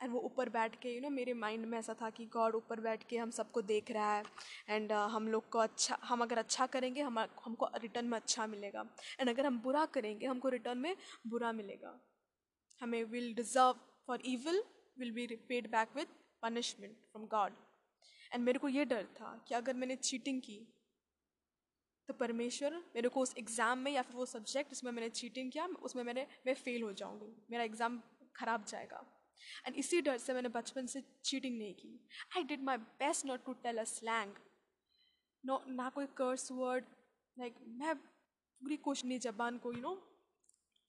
एंड 0.00 0.12
वो 0.12 0.20
ऊपर 0.20 0.48
बैठ 0.48 0.74
के 0.80 0.94
यू 0.94 1.00
नो 1.00 1.10
मेरे 1.10 1.34
माइंड 1.34 1.66
में 1.66 1.78
ऐसा 1.78 1.94
था 2.00 2.08
कि 2.10 2.24
गॉड 2.32 2.54
ऊपर 2.54 2.80
बैठ 2.80 3.02
के 3.08 3.16
हम 3.18 3.30
सबको 3.30 3.62
देख 3.62 3.90
रहा 3.90 4.14
है 4.14 4.24
एंड 4.68 4.92
uh, 4.92 5.08
हम 5.10 5.28
लोग 5.28 5.48
को 5.50 5.58
अच्छा 5.58 5.98
हम 6.04 6.22
अगर 6.22 6.38
अच्छा 6.38 6.66
करेंगे 6.66 7.02
हम 7.02 7.18
हमको 7.18 7.68
रिटर्न 7.82 8.06
में 8.06 8.18
अच्छा 8.18 8.46
मिलेगा। 8.46 8.84
एंड 9.20 9.28
अगर 9.28 9.46
हम 9.46 9.58
बुरा 9.62 9.84
करेंगे 9.94 10.26
हमको 10.26 10.48
रिटर्न 10.48 10.78
में 10.78 10.96
बुरा 11.26 11.52
मिलेगा। 11.52 11.98
हमें 12.80 13.02
will 13.04 13.34
deserve 13.34 13.80
for 14.06 14.22
evil 14.26 14.62
will 14.98 15.10
be 15.12 15.26
paid 15.48 15.70
back 15.70 15.96
with 15.96 16.06
punishment 16.42 16.96
from 17.10 17.26
God 17.28 17.52
and 18.32 18.44
मेरे 18.44 18.58
को 18.58 18.68
ये 18.68 18.84
डर 18.84 19.06
था 19.16 19.34
कि 19.48 19.54
अगर 19.54 19.74
मैंने 19.74 19.96
चीटिंग 19.98 20.40
की 20.42 20.58
तो 22.08 22.14
परमेश्वर 22.14 22.76
मेरे 22.94 23.08
को 23.08 23.20
उस 23.20 23.34
एग्ज़ाम 23.38 23.78
में 23.78 23.90
या 23.92 24.02
फिर 24.02 24.16
वो 24.16 24.24
सब्जेक्ट 24.26 24.70
जिसमें 24.70 24.90
मैंने 24.92 25.08
चीटिंग 25.10 25.50
किया, 25.52 25.66
उसमें 25.66 26.02
मैंने, 26.04 26.26
मैं 26.46 26.54
फेल 26.54 26.82
हो 26.82 26.92
जाऊँगी। 26.92 27.34
मेरा 27.50 27.64
एग्ज़ाम 27.64 28.00
खराब 28.36 28.64
जाएगा। 28.64 29.04
एंड 29.66 29.76
इसी 29.76 30.00
डर 30.02 30.16
से 30.18 30.34
मैंने 30.34 30.48
बचपन 30.50 30.86
से 30.86 31.02
चीटिंग 31.24 31.58
नहीं 31.58 31.74
की। 31.74 31.98
I 32.36 32.42
did 32.44 32.62
my 32.62 32.76
best 32.76 33.26
not 33.26 33.44
to 33.44 33.52
tell 33.62 33.78
a 33.78 33.84
slang 33.86 34.34
no 35.44 35.62
ना 35.68 35.88
कोई 35.90 36.06
कर्स 36.16 36.50
वर्ड 36.52 36.84
लाइक 37.36 37.54
मैं 37.78 37.94
पूरी 37.96 38.76
कोशिश 38.78 39.04
नहीं 39.04 39.18
जबान 39.20 39.58
को 39.58 39.72
यू 39.72 39.80
नो 39.80 39.94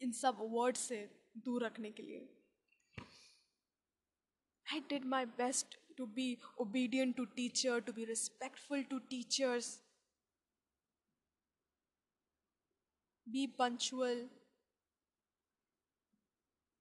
इन 0.01 0.11
सब 0.13 0.37
वर्ड 0.51 0.75
से 0.77 0.97
दूर 1.37 1.65
रखने 1.65 1.91
के 1.91 2.03
लिए। 2.03 2.27
I 4.65 4.79
did 4.89 5.05
my 5.05 5.25
best 5.37 5.77
to 5.97 6.07
be 6.07 6.39
obedient 6.59 7.17
to 7.17 7.27
teacher, 7.35 7.81
to 7.81 7.93
be 7.93 8.05
respectful 8.05 8.83
to 8.89 8.99
teachers, 9.09 9.79
be 13.29 13.47
punctual, 13.47 14.29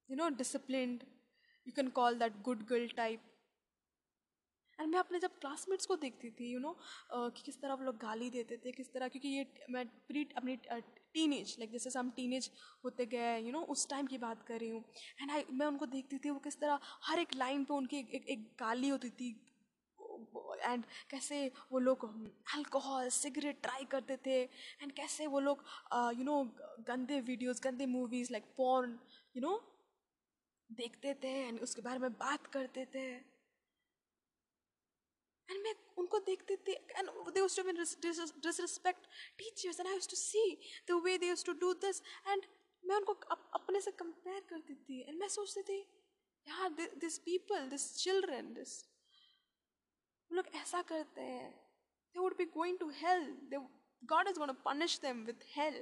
you 0.09 0.17
know, 0.17 0.31
disciplined. 0.31 1.05
You 1.65 1.73
can 1.73 1.91
call 1.91 2.15
that 2.17 2.43
good 2.43 2.67
girl 2.67 2.87
type. 2.97 3.21
And 4.79 4.93
मैं 4.93 4.99
अपने 4.99 5.19
जब 5.19 5.39
क्लासमेट्स 5.41 5.87
को 5.87 5.97
देखती 5.97 6.31
थी 6.41 6.53
यू 6.53 6.59
नो 6.61 6.77
कि 7.13 7.43
किस 7.45 7.61
तरह 7.61 7.75
वो 7.75 7.85
लोग 7.85 7.97
गाली 8.01 8.31
देते 8.31 8.57
थे 8.65 8.73
किस 8.73 8.93
तरह 8.93 9.09
क्योंकि 9.09 9.29
ये 9.29 9.47
मैं 9.71 9.87
प्री 10.09 10.27
अपनी 10.37 10.57
टीन 10.67 11.33
एज 11.33 11.55
लाइक 11.59 11.71
जैसे 11.73 11.99
हम 11.99 12.11
टीन 12.17 12.33
एज 12.33 12.51
होते 12.85 13.07
गए 13.07 13.39
यू 13.39 13.53
नो 13.53 13.61
उस 13.75 13.89
टाइम 13.89 14.07
की 14.07 14.19
बात 14.19 14.43
कर 14.49 14.61
रही 14.61 14.69
हूँ। 14.69 14.85
एंड 15.23 15.31
आई 15.31 15.45
मैं 15.53 15.67
उनको 15.67 15.87
देखती 15.87 16.19
थी 16.19 16.31
वो 16.31 16.39
किस 16.45 16.61
तरह 16.61 16.79
हर 17.05 17.19
एक 17.19 17.35
लाइन 17.37 17.65
पे 17.65 17.75
उनकी 17.75 17.99
एक, 17.99 18.29
एक 18.29 18.47
गाली 18.61 18.89
होती 18.89 19.11
थी। 19.11 19.31
एंड 20.63 20.85
कैसे 21.11 21.51
वो 21.73 21.79
लोग 21.79 22.05
अल्कोहल 22.55 23.09
सिगरेट 23.11 23.61
ट्राई 23.63 23.85
करते 23.91 24.17
थे। 24.27 24.41
एंड 24.83 24.93
कैसे 24.93 25.27
वो 25.27 25.41
लोग 25.41 25.65
यू 26.19 26.25
नो 26.25 26.43
गंदे 26.89 27.21
वीडियोस 27.21 27.61
गंदे 27.65 27.87
movies 27.87 28.33
like 28.33 28.45
porn 28.57 28.99
you 29.37 29.43
know 29.43 29.61
देखते 30.71 31.15
थे। 31.25 31.35
एंड 31.49 31.61
उसके 31.61 31.83
बारे 31.83 31.99
में 31.99 32.13
बात 32.15 32.47
करते 32.47 32.85
थे। 32.95 33.07
एंड 35.53 35.63
मैं 35.63 35.75
उनको 35.99 36.19
देखती 36.27 36.57
थी 36.67 36.73
and 36.73 37.09
they 37.35 37.41
used 37.41 37.63
to 37.63 37.63
disrespect 38.41 39.07
teachers 39.39 39.81
and 39.81 39.89
I 39.89 39.99
to 40.11 40.17
see 40.17 40.45
the 40.91 41.01
way 41.05 41.17
they 41.19 41.35
to 41.47 41.53
do 41.65 41.73
this 41.87 42.03
and 42.29 42.47
मैं 42.85 42.97
उनको 42.97 43.13
अप, 43.13 43.51
अपने 43.55 43.81
से 43.81 43.91
कंपेयर 43.99 44.41
करती 44.49 44.75
थी 44.75 45.01
एंड 45.01 45.19
मैं 45.19 45.29
सोचती 45.35 45.63
थी 45.63 45.79
यार 46.47 46.71
this 47.01 47.19
people 47.27 47.69
this 47.71 47.85
children 47.97 48.53
this 48.55 48.73
लोग 50.31 50.47
ऐसा 50.57 50.81
करते 50.83 51.21
हैं। 51.21 51.51
They 52.15 52.21
would 52.21 52.37
be 52.37 52.45
going 52.55 52.79
to 52.79 52.89
hell 52.97 53.25
the 53.51 53.57
God 54.03 54.29
is 54.29 54.39
gonna 54.39 54.53
punish 54.65 54.99
them 55.01 55.25
with 55.27 55.45
hell 55.49 55.75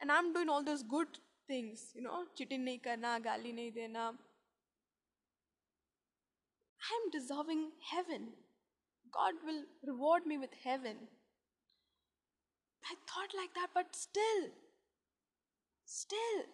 and 0.00 0.10
I 0.10 0.18
am 0.18 0.32
doing 0.34 0.50
all 0.50 0.64
this 0.64 0.84
good 0.88 1.16
things 1.48 1.92
you 1.96 2.02
know 2.02 2.24
cheating 2.36 2.64
नहीं 2.64 2.78
करना 2.78 3.18
गाली 3.28 3.52
नहीं 3.52 3.72
देना। 3.72 4.06
I 6.80 6.96
am 6.96 7.08
deserving 7.10 7.70
heaven 7.92 8.32
God 9.14 9.34
will 9.46 9.62
reward 9.86 10.26
me 10.26 10.38
with 10.38 10.54
heaven. 10.64 10.96
I 12.84 12.94
thought 13.08 13.32
like 13.36 13.54
that, 13.54 13.70
but 13.74 13.96
still, 13.96 14.42
still, 15.84 16.44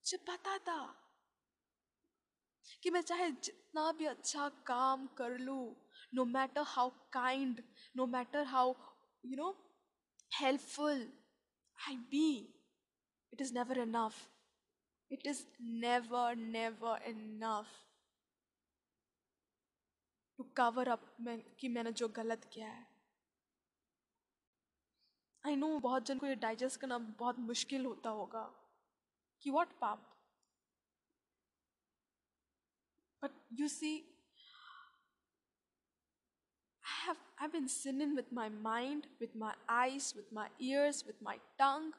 मुझे 0.00 0.16
पता 0.28 0.56
था 0.66 0.80
कि 2.82 2.90
मैं 2.90 3.02
चाहे 3.02 3.30
जितना 3.30 3.90
भी 3.98 4.06
अच्छा 4.06 4.48
काम 4.66 5.06
कर 5.18 5.38
लूँ 5.38 5.64
no 6.12 6.24
matter 6.24 6.64
how 6.64 6.92
kind, 7.12 7.62
no 7.94 8.06
matter 8.06 8.44
how, 8.44 8.76
you 9.22 9.36
know, 9.36 9.54
helpful 10.30 11.06
I 11.86 11.96
be, 12.10 12.50
it 13.32 13.40
is 13.40 13.52
never 13.52 13.80
enough. 13.80 14.28
It 15.10 15.20
is 15.24 15.46
never, 15.60 16.34
never 16.36 16.98
enough. 17.06 17.68
To 20.40 20.44
cover 20.56 20.88
up 20.88 21.16
मैं 21.20 21.54
कि 21.54 21.68
मैंने 21.68 21.92
जो 21.92 22.08
गलत 22.08 22.44
किया 22.52 22.68
है। 22.68 22.86
आई 25.46 25.56
नो 25.56 25.78
बहुत 25.78 26.06
जन 26.06 26.18
को 26.18 26.26
ये 26.26 26.34
डाइजेस्ट 26.34 26.80
करना 26.80 26.98
बहुत 26.98 27.38
मुश्किल 27.38 27.86
होता 27.86 28.10
होगा। 28.10 28.68
कि 29.42 29.50
वॉट 29.50 29.68
पाप? 29.80 30.22
But 33.22 33.30
you 33.52 33.68
see 33.68 34.16
have 36.84 37.18
I've 37.42 37.52
been 37.54 37.68
sinning 37.68 38.14
with 38.18 38.32
my 38.38 38.48
mind, 38.62 39.02
with 39.22 39.36
my 39.42 39.52
eyes, 39.70 40.08
with 40.16 40.32
my 40.38 40.48
ears, 40.62 41.02
with 41.04 41.22
my 41.28 41.36
tongue. 41.36 41.92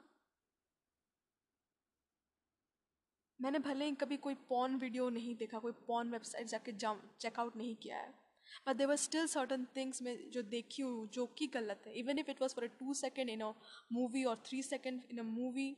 मैंने 3.41 3.59
भले 3.59 3.85
ही 3.85 3.95
कभी 3.95 4.17
कोई 4.17 4.35
पॉन 4.35 4.75
वीडियो 4.75 5.09
नहीं 5.09 5.35
देखा 5.35 5.59
कोई 5.59 5.71
पॉन 5.71 6.11
वेबसाइट 6.11 6.47
जाके 6.47 6.71
चेकआउट 7.19 7.55
नहीं 7.55 7.75
किया 7.75 7.97
है। 7.97 8.20
But 8.67 8.75
there 8.77 8.95
still 8.97 9.27
certain 9.27 9.65
things 9.75 10.01
में 10.01 10.29
जो 10.31 10.41
देखी 10.43 10.81
हूँ, 10.83 11.07
जो 11.09 11.25
कि 11.37 11.47
गलत 11.47 11.83
है. 11.87 11.93
Even 11.99 12.19
if 12.19 12.29
it 12.31 12.41
was 12.41 12.55
for 12.55 12.65
a 12.65 12.67
two 12.79 12.93
second 12.93 13.29
in 13.29 13.41
a 13.41 13.53
movie 13.93 14.23
और 14.23 14.43
three 14.47 14.61
second 14.63 15.01
in 15.11 15.19
a 15.19 15.23
movie 15.23 15.71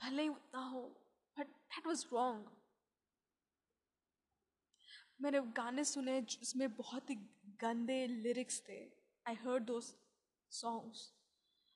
भले 0.00 0.22
ही 0.22 0.28
उतना 0.28 0.60
हो 0.68 0.82
बट 1.36 1.46
दैट 1.46 1.86
वॉज़ 1.86 2.04
रॉन्ग 2.12 2.50
मैंने 5.22 5.40
गाने 5.56 5.84
सुने 5.84 6.20
जिसमें 6.22 6.68
बहुत 6.76 7.10
ही 7.10 7.14
गंदे 7.60 8.06
लिरिक्स 8.06 8.60
थे. 8.68 8.78
आई 9.26 9.34
हर्ड 9.34 9.64
दो 9.64 9.80
songs 9.80 11.12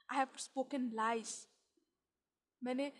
I 0.08 0.18
have 0.18 0.36
spoken 0.38 0.90
lies 0.94 1.30
मैंने 2.62 2.90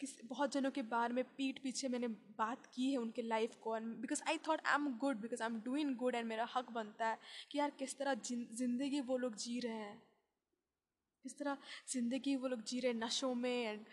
किस 0.00 0.16
बहुत 0.24 0.52
जनों 0.52 0.70
के 0.70 0.82
बारे 0.82 1.14
में 1.14 1.24
पीठ 1.36 1.58
पीछे 1.58 1.88
मैंने 1.88 2.08
बात 2.38 2.66
की 2.74 2.90
है 2.90 2.96
उनके 2.96 3.22
लाइफ 3.22 3.54
को 3.62 3.76
and 3.76 3.86
because 3.96 4.22
I 4.28 4.38
thought 4.48 4.60
I 4.66 4.74
am 4.74 4.88
good 4.98 5.20
because 5.20 5.42
I 5.42 5.48
am 5.48 5.60
doing 5.60 5.94
good 5.96 6.14
and 6.14 6.26
मेरा 6.28 6.48
हक 6.54 6.70
बनता 6.72 7.08
है 7.08 7.18
कि 7.50 7.58
यार 7.58 7.70
किस 7.78 7.96
तरह 7.98 8.14
ज़िंदगी 8.14 9.00
वो 9.00 9.16
लोग 9.16 9.36
जी 9.36 9.58
रहे 9.60 9.72
हैं। 9.72 10.02
किस 11.24 11.38
तरह 11.38 11.56
ज़िंदगी 11.92 12.36
वो 12.36 12.48
लोग 12.48 12.62
जी 12.62 12.80
रहे 12.80 12.92
हैं 12.92 12.98
नशों 12.98 13.34
में 13.34 13.64
एंड 13.64 13.84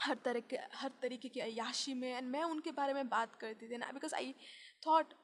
हर 0.00 0.18
तरह 0.24 0.40
के 0.50 0.58
हर 0.74 0.92
तरीके 1.02 1.28
की 1.28 1.40
अयाशी 1.40 1.94
में 1.94 2.08
एंड 2.08 2.28
मैं 2.28 2.42
उनके 2.44 2.72
बारे 2.72 2.94
में 2.94 3.08
बात 3.08 3.34
करती 3.34 3.68
थी 3.70 3.76
ना 3.76 3.90
बिकॉज़ 3.92 4.14
आई 4.14 4.34
थॉट 4.86 5.14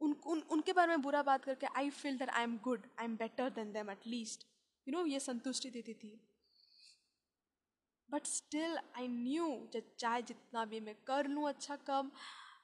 उन, 0.00 0.12
उन 0.26 0.40
उनके 0.50 0.72
बारे 0.72 0.88
में 0.88 1.02
बुरा 1.02 1.22
बात 1.22 1.44
करके 1.44 1.66
I 1.76 1.90
feel 1.90 2.18
that 2.18 2.30
I 2.30 2.42
am 2.42 2.56
good 2.64 2.86
I 2.98 3.04
am 3.04 3.16
better 3.16 3.50
than 3.50 3.72
them 3.72 3.90
at 3.90 4.06
least 4.06 4.46
you 4.86 4.92
know 4.92 5.04
ये 5.06 5.20
संतुष्टि 5.20 5.70
देती 5.70 5.94
थी। 5.94 6.18
बट 8.12 8.26
स्टिल 8.26 8.78
आई 8.96 9.08
न्यू 9.08 9.48
चाहे 9.74 10.22
जितना 10.22 10.64
भी 10.64 10.80
मैं 10.80 10.94
कर 11.06 11.26
लूँ 11.28 11.48
अच्छा 11.48 11.76
कम 11.86 12.10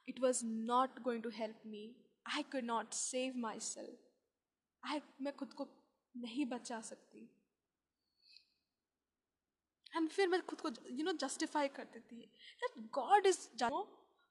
it 0.09 0.21
was 0.21 0.45
not 0.45 1.01
going 1.03 1.23
to 1.23 1.31
help 1.35 1.63
me 1.67 1.85
I 2.27 2.43
could 2.53 2.65
not 2.65 2.93
save 2.95 3.37
myself 3.61 4.89
I 4.91 5.01
मैं 5.23 5.37
खुद 5.37 5.53
को 5.53 5.69
नहीं 6.15 6.45
बचा 6.47 6.81
सकती. 6.81 7.29
एंड 9.97 10.09
फिर 10.11 10.29
मैं 10.29 10.41
खुद 10.47 10.61
को 10.61 10.69
यू 10.91 11.05
नो 11.05 11.13
जस्टिफाई 11.13 11.69
कर 11.69 11.85
देती. 11.93 12.21
है 12.63 12.69
गॉड 12.95 13.27
इज़ 13.27 13.39
जानो 13.59 13.87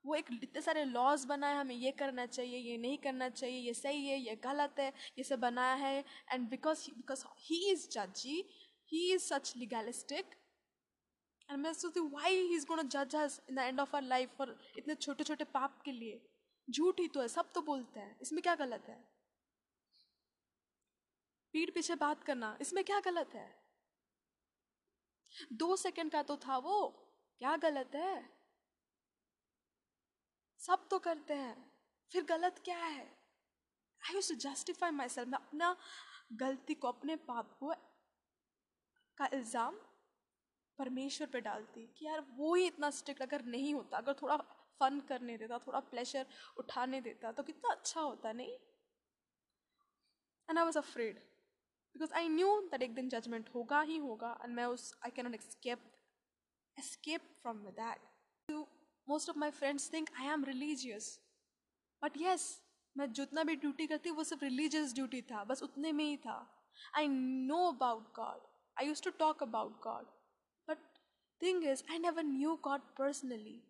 वो 0.05 0.15
एक 0.15 0.25
इतने 0.33 0.61
सारे 0.61 0.83
लॉज 0.85 1.23
बनाए 1.25 1.55
हमें, 1.55 1.75
ये 1.75 1.91
करना 1.91 2.25
चाहिए, 2.25 2.57
ये 2.57 2.77
नहीं 2.77 2.97
करना 2.97 3.29
चाहिए, 3.29 3.59
ये 3.59 3.73
सही 3.73 4.05
है, 4.05 4.17
ये 4.19 4.35
गलत 4.43 4.79
है, 4.79 4.91
ये 5.17 5.23
सब 5.23 5.39
बनाया 5.39 5.73
है. 5.75 6.03
And 6.31 6.49
because 6.49 6.89
because 6.91 7.23
he 7.39 7.59
is 7.71 7.87
जज 7.91 8.23
he 8.91 9.13
is 9.13 9.23
such 9.23 9.53
legalistic 9.57 10.35
and 11.49 11.59
मैं 11.59 11.73
सोचती 11.73 11.99
वाई 11.99 12.35
ही 12.35 12.55
इज़ 12.55 12.65
गोना 12.67 12.83
जज 12.83 13.15
us 13.15 13.39
in 13.49 13.55
the 13.55 13.59
end 13.59 13.79
of 13.79 13.95
our 13.95 14.01
life 14.03 14.41
और 14.41 14.57
इतने 14.77 14.95
छोटे 14.95 15.23
छोटे 15.23 15.43
पाप 15.43 15.81
के 15.85 15.91
लिए? 15.91 16.21
झूठ 16.67 16.99
ही 16.99 17.07
तो 17.07 17.21
है, 17.21 17.27
सब 17.27 17.51
तो 17.53 17.61
बोलते 17.61 17.99
हैं। 17.99 18.17
इसमें 18.21 18.41
क्या 18.43 18.55
गलत 18.55 18.85
है? 18.89 18.97
पीठ 21.53 21.73
पीछे 21.73 21.95
बात 21.95 22.23
करना, 22.23 22.57
इसमें 22.61 22.83
क्या 22.83 22.99
गलत 22.99 23.33
है? 23.33 23.49
दो 25.53 25.75
सेकंड 25.75 26.11
का 26.11 26.23
तो 26.23 26.37
था 26.37 26.57
वो, 26.57 26.87
क्या 27.41 27.55
गलत 27.57 27.95
है? 27.95 28.29
सब 30.59 30.87
तो 30.89 30.99
करते 30.99 31.33
हैं, 31.33 31.71
फिर 32.11 32.23
गलत 32.25 32.61
क्या 32.65 32.77
है? 32.77 33.05
I 34.01 34.13
use 34.13 34.33
justify 34.33 34.91
my 34.91 35.09
self 35.09 35.29
मैं 35.29 35.39
अपना 35.39 35.75
गलती 36.33 36.73
को, 36.73 36.87
अपने 36.87 37.15
पाप 37.15 37.57
को 37.59 37.73
का 39.17 39.29
इल्ज़ाम 39.33 39.79
परमेश्वर 40.79 41.27
पे 41.27 41.41
डालती 41.41 41.85
कि 41.97 42.05
यार 42.05 42.25
वो 42.37 42.53
ही 42.55 42.65
इतना 42.67 42.89
स्ट्रिक्ट 42.91 43.21
अगर 43.21 43.45
नहीं 43.47 43.73
होता 43.73 43.97
अगर 43.97 44.13
थोड़ा 44.21 44.37
फन 44.81 44.99
करने 45.09 45.37
देता 45.37 45.57
थोड़ा 45.67 45.79
प्लेशर 45.91 46.25
उठाने 46.57 47.01
देता 47.01 47.31
तो 47.31 47.43
कितना 47.43 47.71
अच्छा 47.71 48.01
होता 48.01 48.31
नहीं 48.33 48.55
and 50.49 50.57
I 50.57 50.63
was 50.63 50.77
afraid 50.77 51.19
because 51.95 52.13
I 52.13 52.29
knew 52.29 52.59
that 52.71 52.81
एक 52.81 52.95
दिन 52.95 53.09
जजमेंट 53.09 53.49
होगा 53.55 53.81
ही 53.83 53.97
होगा 53.99 54.37
एंड 54.43 54.55
मैं 54.55 54.65
उस 54.67 54.93
I 55.05 55.11
can 55.11 55.25
not 55.25 55.35
escape 55.35 55.91
escape 56.77 57.21
from 57.41 57.59
that. 57.77 57.99
Most 59.07 59.29
of 59.29 59.35
my 59.35 59.51
friends 59.51 59.85
think 59.85 60.09
I 60.19 60.25
am 60.25 60.43
religious. 60.43 61.19
But 62.01 62.17
yes, 62.17 62.43
मैं 62.95 63.11
जितना 63.13 63.43
भी 63.43 63.55
ड्यूटी 63.55 63.85
करती 63.87 64.11
वो 64.11 64.23
सिर्फ़ 64.23 64.43
रिलीजियस 64.43 64.93
ड्यूटी 64.93 65.21
था 65.21 65.43
बस 65.43 65.61
उतने 65.63 65.91
में 65.91 66.03
ही 66.05 66.17
था 66.17 66.35
I 66.97 67.07
know 67.07 67.57
about 67.71 68.13
God 68.15 68.41
I 68.77 68.87
use 68.87 69.01
to 69.03 69.09
talk 69.19 69.43
about 69.43 69.81
God 69.83 70.05
but 70.05 70.14
thing 71.45 71.65
is 71.67 71.83
I 71.91 71.99
never 71.99 72.23
knew 72.23 72.55
God 72.63 72.81
personally 72.97 73.61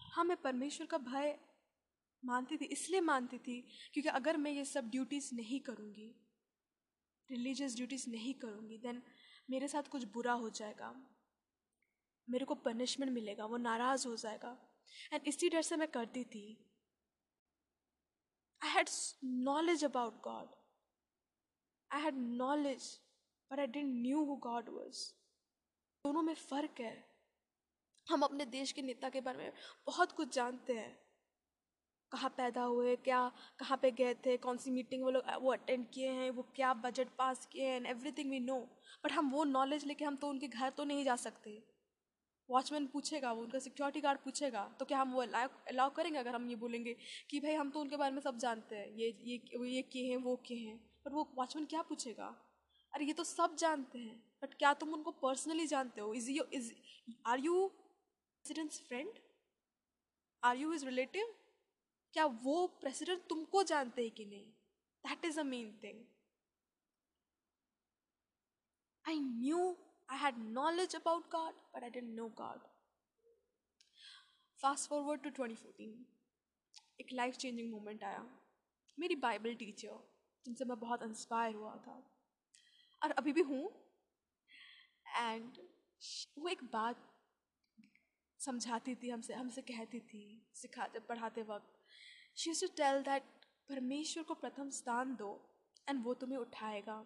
हाँ 0.00 0.24
मैं 0.24 0.36
परमेश्वर 0.42 0.86
का 0.86 0.98
भय 1.00 1.38
मानती 2.22 2.56
थी, 2.56 2.64
इसलिए 2.64 3.00
मानती 3.00 3.38
थी, 3.38 3.60
क्योंकि 3.92 4.08
अगर 4.10 4.36
मैं 4.36 4.50
ये 4.50 4.64
सब 4.64 4.88
ड्यूटीज़ 4.90 5.34
नहीं 5.34 5.60
करूँगी 5.60 6.14
रिलीजियस 7.28 7.76
ड्यूटीज़ 7.76 8.08
नहीं 8.10 8.32
करूँगी 8.40 8.78
देन 8.78 9.02
मेरे 9.48 9.68
साथ 9.68 9.88
कुछ 9.90 10.04
बुरा 10.14 10.32
हो 10.34 10.48
जाएगा। 10.50 10.94
मेरे 12.28 12.44
को 12.44 12.54
पनिशमेंट 12.56 13.12
मिलेगा, 13.12 13.44
वो 13.46 13.56
नाराज़ 13.56 14.06
हो 14.08 14.14
जाएगा। 14.16 14.56
एंड 15.12 15.28
इसी 15.28 15.48
डर 15.48 15.62
से 15.62 15.76
मैं 15.76 15.88
करती 15.88 16.24
थी। 16.24 16.46
I 18.62 18.70
had 18.70 18.88
knowledge 19.24 19.84
about 19.84 20.20
God 20.22 20.54
I 21.90 22.02
had 22.02 22.18
knowledge 22.36 22.88
but 23.50 23.58
I 23.58 23.66
didn't 23.66 23.94
knew 23.94 24.24
who 24.24 24.36
God 24.42 24.68
was 24.70 25.04
दोनों 26.06 26.22
में 26.22 26.34
फ़र्क 26.34 26.80
है। 26.80 26.96
हम 28.06 28.22
अपने 28.22 28.44
देश 28.46 28.72
के 28.72 28.82
नेता 28.82 29.08
के 29.08 29.20
बारे 29.20 29.38
में 29.38 29.52
बहुत 29.86 30.12
कुछ 30.12 30.34
जानते 30.34 30.72
हैं। 30.72 30.94
कहाँ 32.12 32.28
पैदा 32.30 32.62
हुए, 32.62 32.94
क्या, 32.96 33.20
कहाँ 33.58 33.78
पे 33.82 33.90
गए 33.90 34.14
थे, 34.26 34.36
कौन 34.36 34.56
सी 34.56 34.70
मीटिंग 34.70 35.02
वो 35.04 35.10
लोग, 35.10 35.22
वो 35.42 35.52
अटेंड 35.52 35.86
किए 35.94 36.10
हैं, 36.10 36.30
वो 36.30 36.42
क्या 36.56 36.72
बजट 36.76 37.08
पास 37.18 37.46
किए 37.46 37.64
हैं 37.64 37.76
and 37.76 37.86
everything 37.86 38.30
we 38.30 38.40
know 38.40 38.58
but 39.04 39.12
हम 39.12 39.30
वो 39.30 39.44
नॉलेज 39.46 39.84
लेके 39.84 40.04
हम 40.04 40.16
तो 40.16 40.28
उनके 40.28 40.48
घर 40.48 40.70
तो 40.70 40.84
नहीं 40.84 41.04
जा 41.04 41.16
सकते। 41.16 41.62
वॉचमैन 42.48 42.86
पूछेगा, 42.86 43.32
वो 43.32 43.42
उनका 43.42 43.58
सिक्योरिटी 43.58 44.00
गार्ड 44.00 44.18
पूछेगा 44.20 44.64
तो 44.78 44.84
क्या 44.84 44.98
हम 44.98 45.12
वो 45.12 45.22
अलाउ 45.22 45.48
अलाउ 45.68 45.90
करेंगे 45.90 46.18
अगर 46.18 46.34
हम 46.34 46.48
ये 46.50 46.56
बोलेंगे 46.56 46.96
कि 47.30 47.40
भाई 47.40 47.54
हम 47.54 47.70
तो 47.70 47.80
उनके 47.80 47.96
बारे 47.96 48.14
में 48.14 48.20
सब 48.20 48.38
जानते 48.38 48.76
हैं, 48.76 48.88
ये 48.88 49.08
ये 49.24 49.40
ये 49.68 49.82
किए 49.82 50.10
हैं, 50.10 50.16
वो 50.18 50.36
किए 50.46 50.66
हैं। 50.68 50.78
पर 51.04 51.12
वो 51.12 51.28
वॉचमैन 51.36 51.66
क्या 51.66 51.82
पूछेगा? 51.82 52.34
अरे 52.92 53.04
ये 53.04 53.12
तो 53.12 53.24
सब 53.24 53.56
जानते 53.58 53.98
हैं। 53.98 54.22
बट 54.46 54.54
क्या 54.54 54.74
तुम 54.74 54.94
उनको 54.94 55.10
पर्सनली 55.10 55.66
जानते 55.66 56.00
हो? 56.00 56.14
Is 56.14 56.30
you 56.30 56.44
is 56.44 56.72
are 57.26 57.38
you 57.38 57.68
president's 57.68 58.80
friend 58.80 59.18
are 60.44 60.56
you 60.56 60.72
is 60.72 60.84
relative 60.84 61.34
क्या 62.12 62.24
वो 62.24 62.66
प्रेसिडेंट 62.66 63.26
तुमको 63.28 63.62
जानते 63.62 64.02
हैं 64.02 64.10
कि 64.10 64.24
नहीं? 64.24 64.46
That 65.04 65.24
is 65.24 65.40
a 65.40 65.42
main 65.42 65.78
thing 65.82 66.04
I 69.08 69.20
knew 69.20 69.76
I 70.10 70.18
had 70.18 70.36
knowledge 70.56 70.94
about 70.96 71.24
God, 71.30 71.54
but 71.74 71.84
I 71.84 71.88
didn't 71.88 72.16
know 72.18 72.30
God. 72.40 72.58
Fast 74.62 74.88
forward 74.88 75.22
to 75.22 75.30
2014 75.30 77.00
एक 77.00 77.12
life 77.12 77.36
changing 77.36 77.70
moment 77.72 78.04
आया. 78.04 78.40
मेरी 78.98 79.14
बाइबल 79.14 79.54
टीचर 79.54 79.98
जिनसे 80.44 80.64
मैं 80.64 80.78
बहुत 80.80 81.02
इंस्पायर 81.02 81.54
हुआ 81.54 81.76
था। 81.76 81.96
और 83.02 83.10
अभी 83.10 83.32
भी 83.32 83.42
हूँ 83.42 83.85
एंड 85.06 85.58
वो 86.38 86.48
एक 86.48 86.62
बात 86.72 87.02
समझाती 88.40 88.94
थी 88.94 89.10
हमसे 89.10 89.34
हमसे 89.34 89.62
कहती 89.62 90.00
थी, 90.00 90.24
सिखाते, 90.54 90.98
पढ़ाते 91.00 91.42
वक्त। 91.42 91.78
शी 92.38 92.52
टू 92.52 92.66
टेल 92.76 93.02
दैट 93.02 93.22
परमेश्वर 93.70 94.22
को 94.22 94.34
प्रथम 94.36 94.70
स्थान 94.70 95.14
दो 95.16 95.30
एंड 95.88 96.02
वो 96.04 96.14
तुम्हें 96.14 96.38
उठाएगा। 96.38 97.04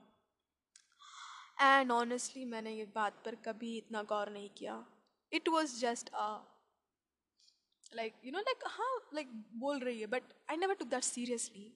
एंड 1.63 1.91
ऑनेस्टली 1.93 2.45
मैंने 2.45 2.73
ये 2.75 2.85
बात 2.95 3.23
पर 3.25 3.35
कभी 3.45 3.77
इतना 3.79 4.03
गौर 4.13 4.31
नहीं 4.31 4.49
किया। 4.59 4.85
It 5.33 5.49
was 5.49 5.79
just 5.81 6.09
a 6.15 6.29
like 7.95 8.15
you 8.25 8.33
know 8.33 8.39
like 8.41 8.65
हाँ 8.69 8.97
लाइक 9.15 9.29
बोल 9.59 9.79
रही 9.81 10.01
है 10.01 10.07
but 10.07 10.33
I 10.51 10.57
never 10.57 10.75
took 10.75 10.89
that 10.89 11.03
seriously 11.05 11.73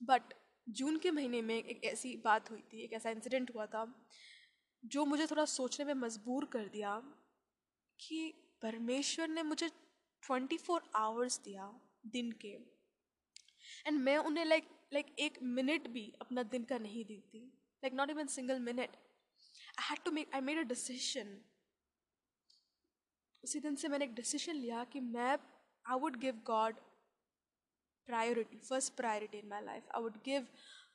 but 0.00 0.34
June 0.68 0.98
के 0.98 1.10
महीने 1.10 1.40
में 1.42 1.54
एक 1.54 1.84
ऐसी 1.84 2.16
बात 2.24 2.50
हुई 2.50 2.60
थी, 2.72 2.82
एक 2.84 2.92
ऐसा 2.92 3.10
इंसिडेंट 3.10 3.54
हुआ 3.54 3.66
था। 3.66 3.84
जो 4.84 5.04
मुझे 5.04 5.26
थोड़ा 5.26 5.44
सोचने 5.44 5.86
में 5.86 5.94
मजबूर 5.94 6.44
कर 6.44 6.68
दिया 6.68 6.98
कि 8.00 8.34
परमेश्वर 8.62 9.28
ने 9.28 9.42
मुझे 9.42 9.68
ट्वेंटी 10.22 10.56
फोर 10.56 10.90
आवर्स 10.94 11.38
दिया 11.38 11.80
दिन 12.06 12.32
के। 12.32 12.52
एंड 13.86 13.98
मैं 13.98 14.16
उन्हें 14.18 14.44
लाइक 14.44 14.68
लाइक 14.92 15.06
एक 15.18 15.42
मिनट 15.42 15.88
भी 15.88 16.12
अपना 16.20 16.42
दिन 16.42 16.64
का 16.64 16.78
नहीं 16.78 17.04
दी 17.04 17.20
थी 17.20 17.58
like 17.82 17.96
not 17.96 18.10
even 18.10 18.28
single 18.28 18.58
minute. 18.58 18.96
I 19.78 19.82
had 19.82 20.04
to 20.04 20.12
make, 20.12 20.28
i 20.32 20.40
made 20.40 20.58
a 20.58 20.68
decision. 20.74 21.26
उसी 23.44 23.60
दिन 23.60 23.74
से 23.74 23.88
मैंने 23.88 24.04
एक 24.04 24.14
डिसीज़न 24.14 24.54
लिया 24.54 24.84
कि 24.84 25.00
मैं 25.00 25.38
I 25.86 25.98
would 25.98 26.16
give 26.16 26.34
God 26.46 26.74
priority 28.06 28.58
first 28.58 28.92
priority 28.92 29.38
in 29.38 29.48
my 29.48 29.62
life 29.62 29.88
I 29.96 30.02
would 30.02 30.16
give 30.16 30.46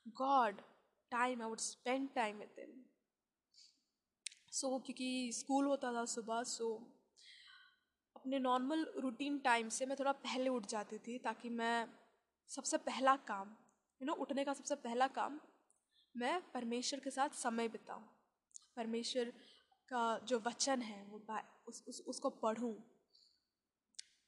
God 0.08 0.62
time 1.12 1.42
I 1.42 1.50
would 1.50 1.60
spend 1.60 2.10
time 2.16 2.38
with 2.38 2.56
him 2.60 2.87
so 4.58 4.68
so, 4.68 4.86
क्योंकि 4.86 5.32
school 5.34 5.66
होता 5.66 5.94
था 5.94 6.06
सुबह 6.06 6.44
सो 6.44 6.68
so, 6.68 6.98
अपने 8.16 8.40
नॉर्मल 8.40 8.86
रूटीन 8.98 9.38
टाइम 9.40 9.70
से 9.70 9.86
मैं 9.86 9.98
थोड़ा 10.00 10.12
पहले 10.12 10.50
उठ 10.50 10.66
जाती 10.66 10.98
थी 10.98 11.18
ताकि 11.20 11.50
मैं 11.50 11.88
सबसे 12.50 12.78
पहला 12.78 13.16
काम 13.28 13.56
यू 14.02 14.06
नो 14.06 14.14
उठने 14.14 14.46
का 14.46 14.54
सबसे 14.54 14.76
पहला 14.76 15.08
काम 15.08 15.40
मैं 16.16 16.42
परमेश्वर 16.52 17.00
के 17.00 17.12
साथ 17.12 17.30
समय 17.30 17.68
बिताऊं। 17.68 18.02
परमेश्वर 18.76 19.32
का 19.90 20.02
जो 20.20 20.40
वचन 20.40 20.82
है 20.82 21.04
वो 21.06 21.22
उस, 21.68 21.84
उस 21.88 22.02
उसको 22.08 22.30
पढ़ूं 22.30 22.74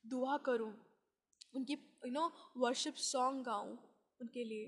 दुआ 0.06 0.38
करूँ 0.38 0.74
उनकी 1.56 1.74
यू 1.74 2.12
नो 2.12 2.32
वर्शिप 2.58 2.96
सॉन्ग 2.96 3.46
गाऊं 3.46 3.78
उनके 4.22 4.44
लिए। 4.44 4.66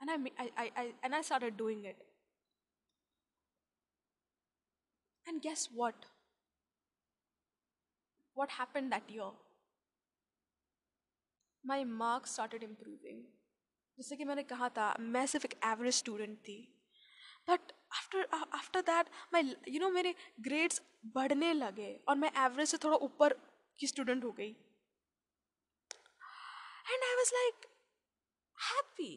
And 0.00 0.10
I 0.10 0.50
I 0.58 0.68
I 0.68 0.92
and 1.04 1.14
I 1.14 1.22
started 1.22 1.56
doing 1.56 1.86
it 1.86 2.05
and 5.26 5.40
guess 5.42 5.68
what 5.72 6.06
what 8.36 8.50
happened 8.50 8.92
that 8.92 9.12
year? 9.12 9.26
My 11.64 11.78
marks 12.00 12.34
started 12.36 12.64
improving. 12.66 13.22
जैसे 13.98 14.16
कि 14.16 14.24
मैंने 14.24 14.42
कहा 14.42 14.68
था, 14.68 14.86
मैं 15.00 15.26
सिर्फ़ 15.26 15.46
एक 15.46 15.54
एवरेज 15.66 15.94
स्टूडेंट 15.94 16.36
थी. 16.48 16.56
But 17.48 17.72
after 17.92 18.26
after 18.54 18.80
that 18.90 19.06
my 19.32 19.54
you 19.68 19.80
know 19.80 19.88
मेरे 19.90 20.14
ग्रेड्स 20.48 20.80
बढ़ने 21.14 21.52
लगे 21.54 21.88
और 22.08 22.16
मैं 22.16 22.30
एवरेज 22.44 22.68
से 22.68 22.78
थोड़ा 22.84 22.96
ऊपर 23.08 23.34
की 23.78 23.86
स्टूडेंट 23.86 24.24
हो 24.24 24.32
गई. 24.32 24.50
And 26.90 27.04
I 27.04 27.14
was 27.16 27.34
like 27.34 27.66
happy 28.58 29.12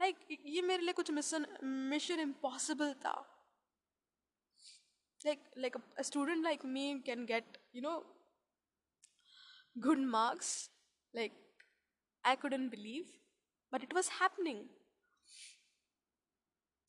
like 0.00 0.26
ये 0.30 0.62
मेरे 0.62 0.82
लिए 0.82 0.92
कुछ 0.92 1.10
मिशन 1.10 1.46
मिशन 1.92 2.20
इम्पॉसिबल 2.20 2.92
था. 3.04 3.16
Like 5.26 5.50
like 5.58 5.76
a 5.76 6.02
student 6.02 6.42
like 6.44 6.64
me 6.74 6.88
can 7.06 7.24
get 7.26 7.58
you 7.74 7.82
know 7.82 7.98
good 9.76 10.04
marks 10.16 10.52
like 11.14 11.38
I 12.24 12.36
couldn't 12.36 12.70
believe 12.70 13.16
but 13.72 13.82
it 13.84 13.92
was 13.96 14.08
happening 14.12 14.60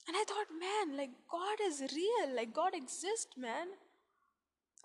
And 0.08 0.18
I 0.18 0.24
thought, 0.24 0.48
man, 0.52 0.98
like 0.98 1.12
God 1.30 1.60
is 1.64 1.82
real, 1.96 2.36
like 2.36 2.54
God 2.54 2.74
exists, 2.76 3.38
man. 3.38 3.74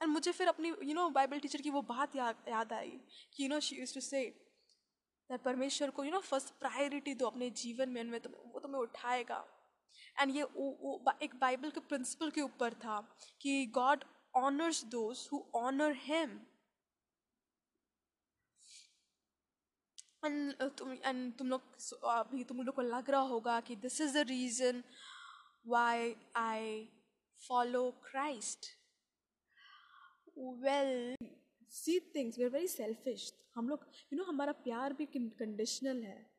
And 0.03 0.11
मुझे 0.13 0.33
फिर 0.33 0.49
अपनी 0.49 0.69
you 0.69 0.95
know 0.95 1.09
Bible 1.11 1.39
teacher 1.41 1.61
की 1.63 1.71
वो 1.71 1.81
बात 1.83 2.17
याद 2.17 2.49
याद 2.49 2.73
आई 2.73 2.91
कि 3.35 3.43
you 3.43 3.49
know 3.49 3.61
she 3.67 3.77
used 3.77 3.95
to 3.95 4.01
say 4.01 4.21
परमेश्वर 5.45 5.91
को 5.91 6.05
यू 6.05 6.11
नो 6.11 6.21
फ़र्स्ट 6.21 6.53
प्रायोरिटी 6.61 7.15
दो 7.23 7.27
अपने 7.27 7.49
जीवन 7.61 7.89
में 7.93 8.01
उनमें 8.01 8.21
तुम्हें 8.21 8.53
वो 8.53 8.61
तुम्हें 8.61 8.81
उठाएगा 8.81 9.39
एंड 10.21 10.37
ये 10.37 10.43
एक 11.23 11.35
बाइबल 11.41 11.71
के 11.71 11.81
प्रिंसिपल 11.89 12.31
के 12.31 12.41
ऊपर 12.41 12.75
था 12.85 13.01
कि 13.41 13.65
God 13.75 14.05
honours 14.37 14.85
those 14.91 15.29
who 15.33 15.43
honour 15.55 15.97
him 16.03 16.39
तुम 20.79 20.93
एंड 20.93 21.33
तुम 21.39 21.49
लोग 21.49 21.61
अभी 22.11 22.45
तुम 22.45 22.63
लोग 22.63 22.75
को 22.75 22.83
लग 22.83 23.11
रहा 23.11 23.21
होगा 23.33 23.61
कि 23.61 23.77
this 23.77 24.01
is 24.01 24.19
the 24.19 24.27
reason 24.29 24.83
why 25.67 26.15
I 26.37 26.89
follow 27.41 27.91
Christ 28.05 28.67
well 30.39 31.17
see 31.73 31.99
things 32.15 32.39
we 32.39 32.45
are 32.45 32.51
very 32.51 32.69
selfish 32.69 33.33
हम 33.55 33.69
लोग 33.69 33.85
यू 34.13 34.19
नो 34.19 34.25
हमारा 34.25 34.53
प्यार 34.65 34.93
भी 34.93 35.07
कंडीशनल 35.15 36.03
है। 36.03 36.36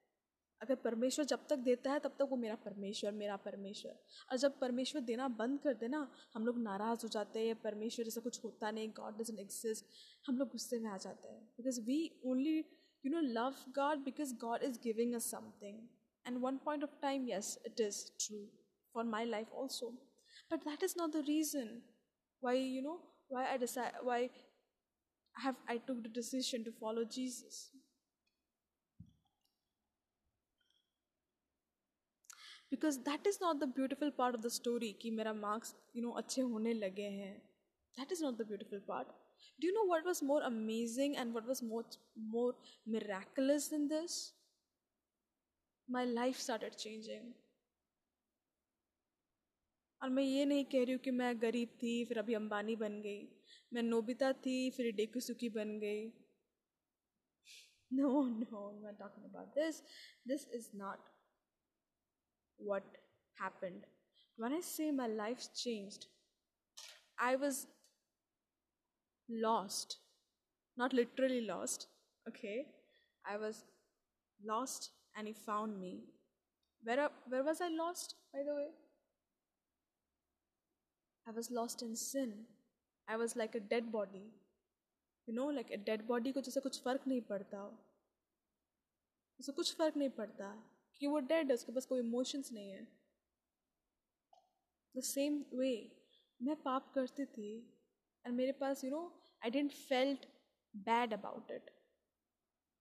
अगर 0.62 0.76
परमेश्वर 0.76 1.26
जब 1.26 1.46
तक 1.50 1.58
देता 1.66 1.92
है, 1.92 2.00
तब 2.00 2.16
तक 2.20 2.28
वो 2.32 2.38
मेरा 2.38 2.56
परमेश्वर 2.66 3.12
मेरा 3.12 3.36
परमेश्वर। 3.46 4.00
और 4.32 4.38
जब 4.38 4.60
परमेश्वर 4.60 5.02
देना 5.02 5.28
बंद 5.42 5.60
कर 5.60 5.74
देना, 5.74 6.00
हम 6.34 6.46
लोग 6.46 6.60
नाराज़ 6.60 7.04
हो 7.04 7.10
जाते 7.10 7.46
हैं, 7.48 7.56
परमेश्वर 7.62 8.06
जैसा 8.06 8.22
कुछ 8.22 8.44
होता 8.44 8.72
नहीं 8.72 8.90
गॉड 8.98 9.18
डजेंट 9.18 9.40
एग्जिस्ट 9.40 9.86
हम 10.28 10.38
लोग 10.38 10.50
गुस्से 10.52 10.80
में 10.80 10.90
आ 10.90 10.98
जाते 10.98 11.28
हैं। 11.28 11.44
Because 11.58 11.82
we 11.82 12.00
only 12.26 12.58
you 12.58 13.12
know 13.12 13.20
love 13.20 13.56
God 13.76 14.04
because 14.04 14.36
God 14.46 14.64
is 14.64 14.80
giving 14.84 15.14
a 15.14 15.20
something 15.28 15.88
and 16.26 16.38
one 16.44 16.58
point 16.66 16.84
of 16.84 16.96
time 17.02 17.28
yes 17.28 17.58
it 17.66 17.80
is 17.80 18.04
true 18.20 18.46
for 18.96 19.04
my 19.06 19.26
life 19.26 19.52
also 19.54 19.90
but 20.52 20.68
that 20.70 20.84
is 20.84 20.96
not 20.98 21.12
the 21.12 21.24
reason 21.28 21.82
why 22.44 22.64
you 22.64 22.82
know 22.82 22.96
why 23.32 23.46
I 23.46 23.58
decide, 23.58 23.94
why 24.04 24.30
I 25.36 25.42
have, 25.42 25.58
I 25.68 25.78
took 25.78 26.02
the 26.04 26.10
decision 26.10 26.64
to 26.64 26.72
follow 26.72 27.04
Jesus. 27.06 27.77
Because 32.72 32.98
that 33.04 33.26
is 33.26 33.40
not 33.40 33.60
the 33.60 33.68
beautiful 33.68 34.12
part 34.12 34.36
of 34.36 34.42
the 34.42 34.50
story 34.50 34.94
कि 35.02 35.12
मेरा 35.12 35.34
marks 35.42 35.74
you 35.94 36.04
know 36.04 36.16
अच्छे 36.18 36.42
होने 36.42 36.74
लगे 36.74 37.10
हैं. 37.20 37.36
That 37.98 38.12
is 38.12 38.22
not 38.22 38.38
the 38.38 38.46
beautiful 38.46 38.82
part. 38.90 39.14
Do 39.60 39.68
you 39.68 39.74
know 39.74 39.86
what 39.86 40.06
was 40.06 40.22
more 40.22 40.42
amazing 40.44 41.18
and 41.18 41.34
what 41.34 41.48
was 41.48 41.64
more 41.64 41.84
more 42.36 42.54
miraculous 42.86 43.68
than 43.70 43.88
this? 43.88 44.34
My 45.88 46.06
life 46.06 46.40
started 46.48 46.78
changing. 46.86 47.34
और 50.02 50.10
मैं 50.10 50.24
ये 50.24 50.46
नहीं 50.46 50.64
कह 50.72 50.84
रही 50.84 50.94
हूँ 50.94 51.02
कि 51.04 51.12
मैं 51.12 51.34
गरीब 51.42 51.70
थी 51.84 51.94
फिर 52.06 52.18
अभी 52.20 52.34
अंबानी 52.34 52.76
बन 52.76 53.02
गई 53.02 53.28
मैं 53.74 53.84
नोबिता 53.84 54.32
थी 54.46 54.70
फिर 54.76 54.92
डेकुसुकी 54.96 55.50
बन 55.58 55.78
गई 55.80 56.06
no 57.92 58.12
no 58.28 58.70
not 58.84 59.00
talking 59.00 59.26
about 59.26 59.56
this 59.56 59.82
this 60.28 60.48
is 60.56 60.70
not 60.78 61.10
what 62.57 62.83
happened. 63.39 63.85
When 64.37 64.53
I 64.53 64.61
say 64.61 64.91
my 64.91 65.07
life's 65.07 65.49
changed, 65.49 66.07
I 67.19 67.37
was 67.37 67.67
lost. 69.29 69.99
Not 70.77 70.93
literally 70.93 71.43
lost, 71.47 71.87
okay? 72.29 72.67
I 73.27 73.37
was 73.37 73.65
lost 74.45 74.91
and 75.17 75.27
he 75.27 75.33
found 75.35 75.81
me. 75.81 76.01
Where, 76.83 77.11
where 77.29 77.45
was 77.45 77.61
I 77.61 77.69
lost, 77.69 78.17
by 78.33 78.41
the 78.43 78.55
way? 78.55 78.69
I 81.29 81.31
was 81.31 81.51
lost 81.51 81.83
in 81.83 81.95
sin. 81.95 82.33
I 83.09 83.17
was 83.17 83.37
like 83.37 83.55
a 83.55 83.61
dead 83.61 83.93
body. 83.93 84.33
You 85.27 85.35
know, 85.35 85.47
like 85.47 85.71
a 85.71 85.77
dead 85.77 86.07
body 86.09 86.33
को 86.33 86.41
जैसे 86.41 86.61
कुछ 86.61 86.81
फर्क 86.83 87.07
नहीं 87.09 87.21
पड़ता 87.21 87.59
उसे 89.41 89.53
कुछ 89.53 89.75
फर्क 89.77 89.97
नहीं 89.97 90.11
पड़ता 90.11 90.49
कि 91.02 91.08
वो 91.08 91.20
डेड 91.22 91.48
है 91.48 91.54
उसके 91.54 91.72
पास 91.72 91.86
कोई 91.86 92.00
इमोशंस 92.00 92.52
नहीं 92.52 92.72
है। 92.72 92.88
द 94.96 95.02
सेम 95.04 95.44
वे 95.54 95.72
मैं 96.40 96.56
पाप 96.62 96.92
करती 96.96 97.26
थी 97.26 97.52
एंड 98.26 98.36
मेरे 98.36 98.52
पास 98.52 98.84
you 98.84 98.90
know 98.92 99.02
I 99.44 99.50
didn't 99.50 99.72
felt 99.72 100.26
bad 100.74 101.14
about 101.14 101.52
it 101.52 101.70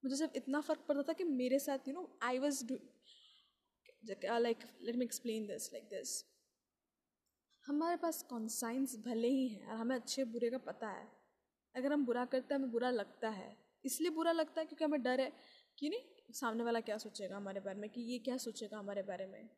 मुझे 0.03 0.15
सिर्फ़ 0.15 0.35
इतना 0.35 0.61
फ़र्क 0.61 0.85
पड़ता 0.87 1.03
था 1.03 1.13
कि 1.13 1.23
मेरे 1.23 1.59
साथ 1.59 1.87
you 1.87 1.93
know 1.93 2.19
I 2.23 2.39
was 2.39 2.63
like 4.39 4.57
let 4.81 4.95
me 4.95 5.05
explain 5.05 5.47
this 5.47 5.71
like 5.73 5.83
this 5.89 6.23
हमारे 7.65 7.97
पास 7.97 8.21
कॉन्साइंस 8.23 8.95
भले 9.05 9.27
ही 9.27 9.47
हैं, 9.47 9.67
और 9.67 9.77
हमें 9.77 9.95
अच्छे 9.95 10.23
बुरे 10.25 10.49
का 10.49 10.57
पता 10.57 10.89
है। 10.89 11.07
अगर 11.75 11.93
हम 11.93 12.05
बुरा 12.05 12.23
करते 12.25 12.53
हैं, 12.53 12.59
हमें 12.59 12.71
बुरा 12.71 12.89
लगता 12.89 13.29
है। 13.29 13.55
इसलिए 13.85 14.09
बुरा 14.09 14.31
लगता 14.31 14.61
है 14.61 14.65
क्योंकि 14.65 14.85
हमें 14.85 15.01
डर 15.03 15.21
है 15.21 15.31
कि 15.77 15.89
नहीं 15.89 16.16
सामने 16.29 16.63
वाला 16.63 16.79
क्या 16.79 16.97
सोचेगा 16.97 17.37
हमारे 17.37 17.59
बारे 17.59 17.79
में 17.79 17.89
कि 17.89 18.01
ये 18.01 18.19
क्या 18.19 18.37
सोचेगा 18.37 18.77
हमारे 18.77 19.03
बारे 19.03 19.25
में। 19.25 19.49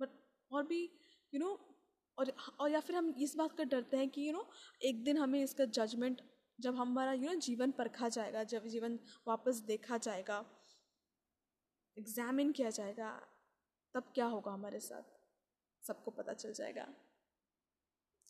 बट 0.00 0.08
और 0.50 0.66
भी 0.66 0.82
यू 0.82 1.38
you 1.38 1.40
नो 1.40 1.52
know, 1.52 1.60
और 2.18 2.32
और 2.60 2.70
या 2.70 2.80
फिर 2.80 2.96
हम 2.96 3.14
इस 3.18 3.36
बात 3.36 3.56
का 3.58 3.64
डरते 3.64 3.96
हैं 3.96 4.08
कि 4.08 4.20
यू 4.20 4.26
you 4.26 4.36
नो 4.36 4.42
know, 4.42 4.82
एक 4.82 5.04
दिन 5.04 5.18
हमें 5.18 5.42
इसका 5.42 5.64
जजमेंट 5.64 6.20
जब 6.58 6.76
हमारा 6.76 7.12
यू 7.12 7.26
नो 7.26 7.34
जीवन 7.40 7.70
परखा 7.70 8.08
जाएगा 8.08 8.44
जब 8.44 8.66
जीवन 8.66 8.98
वापस 9.26 9.56
देखा 9.66 9.98
जाएगा 9.98 10.44
एग्जामिन 11.96 12.52
किया 12.52 12.70
जाएगा 12.70 13.10
तब 13.94 14.12
क्या 14.14 14.26
होगा 14.26 14.52
हमारे 14.52 14.80
साथ? 14.80 15.02
सबको 15.82 16.10
पता 16.10 16.32
चल 16.32 16.52
जाएगा। 16.52 16.86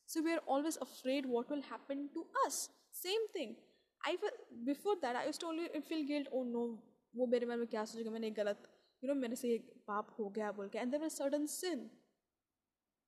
So 0.09 0.21
we 0.21 0.33
are 0.33 0.39
always 0.49 0.77
afraid 0.77 1.27
what 1.27 1.51
will 1.51 1.63
happen 1.63 2.07
to 2.07 2.23
us 2.47 2.55
same 2.95 3.27
thing 3.35 3.55
I 4.01 4.17
before 4.65 4.97
that 4.97 5.17
I 5.17 5.33
too 5.41 5.47
only 5.49 5.81
feel 5.81 6.07
guilt 6.07 6.29
oh 6.29 6.43
no 6.45 6.65
वो 7.15 7.27
मेरे 7.27 7.47
मन 7.47 7.59
में 7.59 7.67
क्या 7.69 7.85
सोचेगा 7.85 8.11
मैंने 8.11 8.31
गलत 8.33 8.69
यू 9.03 9.09
नो 9.09 9.15
मेरे 9.21 9.37
से 9.37 9.49
ये 9.49 9.59
पाप 9.87 10.15
हो 10.19 10.29
गया 10.31 10.51
बोल 10.53 10.69
के। 10.69 10.79
And 10.79 10.91
there 10.93 11.09
sudden 11.11 11.47
sin 11.55 11.91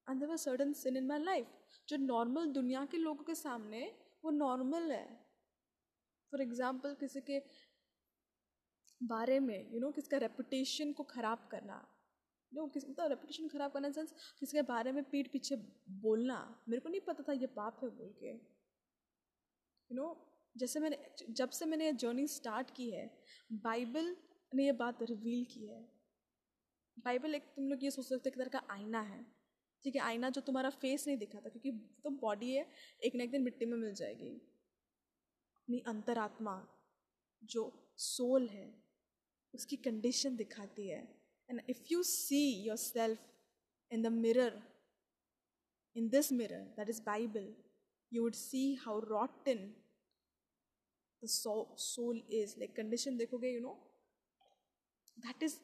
and 0.07 0.21
there 0.21 0.37
sudden 0.39 0.73
sin 0.75 0.97
in 0.97 1.07
my 1.07 1.23
life 1.25 1.47
जो 1.89 1.97
नॉर्मल 1.99 2.53
दुनिया 2.53 2.85
के 2.87 2.99
लोगों 2.99 3.25
के 3.25 3.35
सामने 3.37 3.85
वो 4.25 4.31
नॉर्मल 4.33 4.91
है। 4.93 5.07
फॉर 6.33 6.43
एग्ज़ाम्पल 6.43 6.95
किसी 7.01 7.21
के 7.23 7.39
बारे 9.01 9.39
में 9.41 9.57
यू 9.57 9.65
you 9.65 9.81
नो 9.81 9.87
know, 9.87 9.95
किसका 9.95 10.17
रेपुटेशन 10.19 10.93
को 10.93 11.03
ख़राब 11.05 11.49
करना। 11.51 11.77
नो 12.53 12.67
किस 12.69 12.85
मतलब 12.89 13.09
रेपुटेशन 13.09 13.49
ख़राब 13.49 13.73
करना 13.73 13.91
सेंस 13.93 14.13
किसी 14.41 14.57
के 14.57 14.63
बारे 14.65 14.93
में 14.93 15.03
पीठ 15.11 15.31
पीछे 15.33 15.57
बोलना। 16.03 16.37
मेरे 16.69 16.81
को 16.81 16.89
नहीं 16.89 17.01
पता 17.07 17.23
था 17.29 17.33
ये 17.35 17.47
पाप 17.57 17.81
है 17.83 17.89
बोल 17.93 18.13
के। 18.21 18.31
यू 18.31 19.97
नो 19.97 20.07
जैसे 20.57 20.81
मैंने 20.81 20.99
जब 21.31 21.51
से 21.51 21.67
मैंने 21.67 21.85
ये 21.87 21.93
जर्नी 21.93 22.27
स्टार्ट 22.29 22.71
की 22.77 22.91
है 22.91 23.11
बाइबल 23.65 24.15
ने 24.53 24.65
ये 24.65 24.73
बात 24.73 25.03
रिवील 25.03 25.45
की 25.53 25.67
है। 25.67 25.81
बाइबल 26.97 27.35
एक 27.35 27.43
तुम 27.57 27.69
लोग 27.69 27.85
ये 27.85 27.91
सोच 27.91 28.07
सकते 28.07 28.31
एक 28.31 28.37
तरह 28.37 28.59
का 28.59 28.63
आईना 28.71 29.01
है। 29.03 29.25
ठीक 29.85 29.97
है 29.97 30.03
आईना 30.03 30.31
जो 30.31 30.41
तुम्हारा 30.41 30.71
फेस 30.71 31.07
नहीं 31.07 31.17
दिखाता 31.19 31.49
क्योंकि 31.49 31.71
तो 32.05 32.11
बॉडी 32.21 32.51
है 32.53 32.67
एक 33.05 33.15
ना 33.15 33.25
एक 33.25 33.31
दिन 33.31 33.43
मिट्टी 33.43 33.67
में 33.67 33.77
मिल 33.79 33.95
जाएगी। 33.95 34.31
अपनी 35.57 35.83
अंतरात्मा 35.89 36.57
जो 37.43 37.71
सोल 37.99 38.49
है 38.49 38.69
उसकी 39.55 39.77
कंडीशन 39.77 40.37
दिखाती 40.37 40.89
है। 40.89 41.03
And 41.49 41.61
if 41.69 41.81
you 41.91 42.03
see 42.03 42.63
yourself 42.65 43.19
in 43.93 44.03
the 44.03 44.11
mirror, 44.11 44.53
in 45.97 46.09
this 46.09 46.31
mirror, 46.33 46.61
that 46.77 46.89
is 46.89 47.01
Bible, 47.01 47.49
you 48.13 48.23
would 48.23 48.35
see 48.35 48.79
how 48.85 48.95
rotten 49.01 49.61
the 51.25 51.33
soul, 51.35 51.67
soul 51.77 52.23
is. 52.41 52.57
Like 52.63 52.75
condition 52.81 53.19
देखोगे, 53.19 53.53
you 53.57 53.63
know, 53.67 53.77
that 55.27 55.45
is 55.49 55.59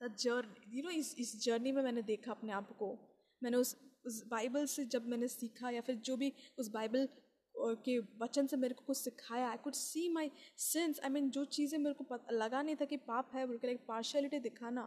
the 0.00 0.10
journey. 0.24 0.66
You 0.72 0.82
know, 0.82 0.96
इस 0.98 1.14
इस 1.18 1.36
journey 1.44 1.72
में 1.72 1.82
मैंने 1.82 2.02
देखा 2.10 2.30
अपने 2.32 2.52
आप 2.52 2.76
को। 2.78 2.96
मैंने 3.42 3.56
उस 3.56 3.76
उस 4.06 4.22
बाइबल 4.28 4.66
से 4.66 4.84
जब 4.92 5.06
मैंने 5.08 5.28
सीखा 5.28 5.70
या 5.70 5.80
फिर 5.86 5.94
जो 6.08 6.16
भी 6.16 6.32
उस 6.58 6.68
बाइबल 6.74 7.08
के 7.84 7.98
वचन 8.22 8.46
से 8.46 8.56
मेरे 8.56 8.74
को 8.74 8.84
कुछ 8.86 8.96
सिखाया 8.96 9.48
I 9.50 9.56
could 9.64 9.74
see 9.74 10.08
my 10.12 10.30
sense 10.64 11.00
I 11.04 11.10
mean 11.10 11.30
जो 11.36 11.44
चीज़ें 11.56 11.78
मेरे 11.78 11.94
को 11.94 12.04
पता 12.04 12.34
लगा 12.34 12.62
नहीं 12.62 12.76
था 12.80 12.84
कि 12.92 12.96
पाप 13.08 13.30
है 13.34 13.46
बोल 13.46 13.70
एक 13.70 13.84
पार्शलिटी 13.88 14.38
दिखाना। 14.40 14.82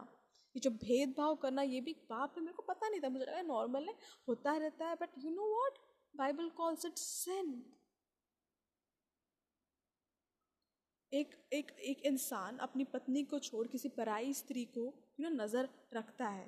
ये 0.54 0.60
जो 0.60 0.70
भेदभाव 0.70 1.34
करना 1.42 1.62
ये 1.62 1.80
भी 1.80 1.92
पाप 2.10 2.34
है 2.38 2.42
मेरे 2.44 2.54
को 2.56 2.62
पता 2.62 2.88
नहीं 2.88 3.00
था। 3.00 3.08
मुझे 3.08 3.24
लगा 3.24 3.42
नॉर्मल 3.42 3.88
है 3.88 3.94
होता 4.28 4.56
रहता 4.56 4.88
है 4.88 4.94
but 5.02 5.18
you 5.24 5.30
know 5.30 5.48
what 5.54 5.78
Bible 6.14 6.48
calls 6.56 6.84
it 6.86 6.98
sin 6.98 7.54
एक 11.12 11.34
एक 11.52 11.70
एक 11.84 12.02
इंसान 12.06 12.58
अपनी 12.66 12.84
पत्नी 12.92 13.22
को 13.30 13.38
छोड़ 13.38 13.66
किसी 13.68 13.88
पराई 13.96 14.32
स्त्री 14.34 14.64
को 14.76 14.82
यू 15.20 15.28
नो 15.28 15.44
नज़र 15.44 15.68
रखता 15.94 16.28
है। 16.28 16.46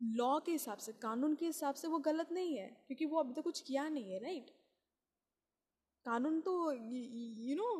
लॉ 0.00 0.38
के 0.46 0.52
हिसाब 0.52 0.78
से, 0.78 0.92
कानून 0.92 1.34
के 1.34 1.46
हिसाब 1.46 1.74
से 1.74 1.88
वो 1.88 1.98
गलत 2.06 2.32
नहीं 2.32 2.56
है, 2.58 2.68
क्योंकि 2.86 3.06
वो 3.06 3.18
अभी 3.18 3.32
तक 3.34 3.42
कुछ 3.42 3.60
किया 3.60 3.88
नहीं 3.88 4.12
है 4.12 4.18
राइट 4.22 4.50
कानून 6.06 6.40
तो 6.40 6.54
यू 6.72 7.56
नो 7.56 7.74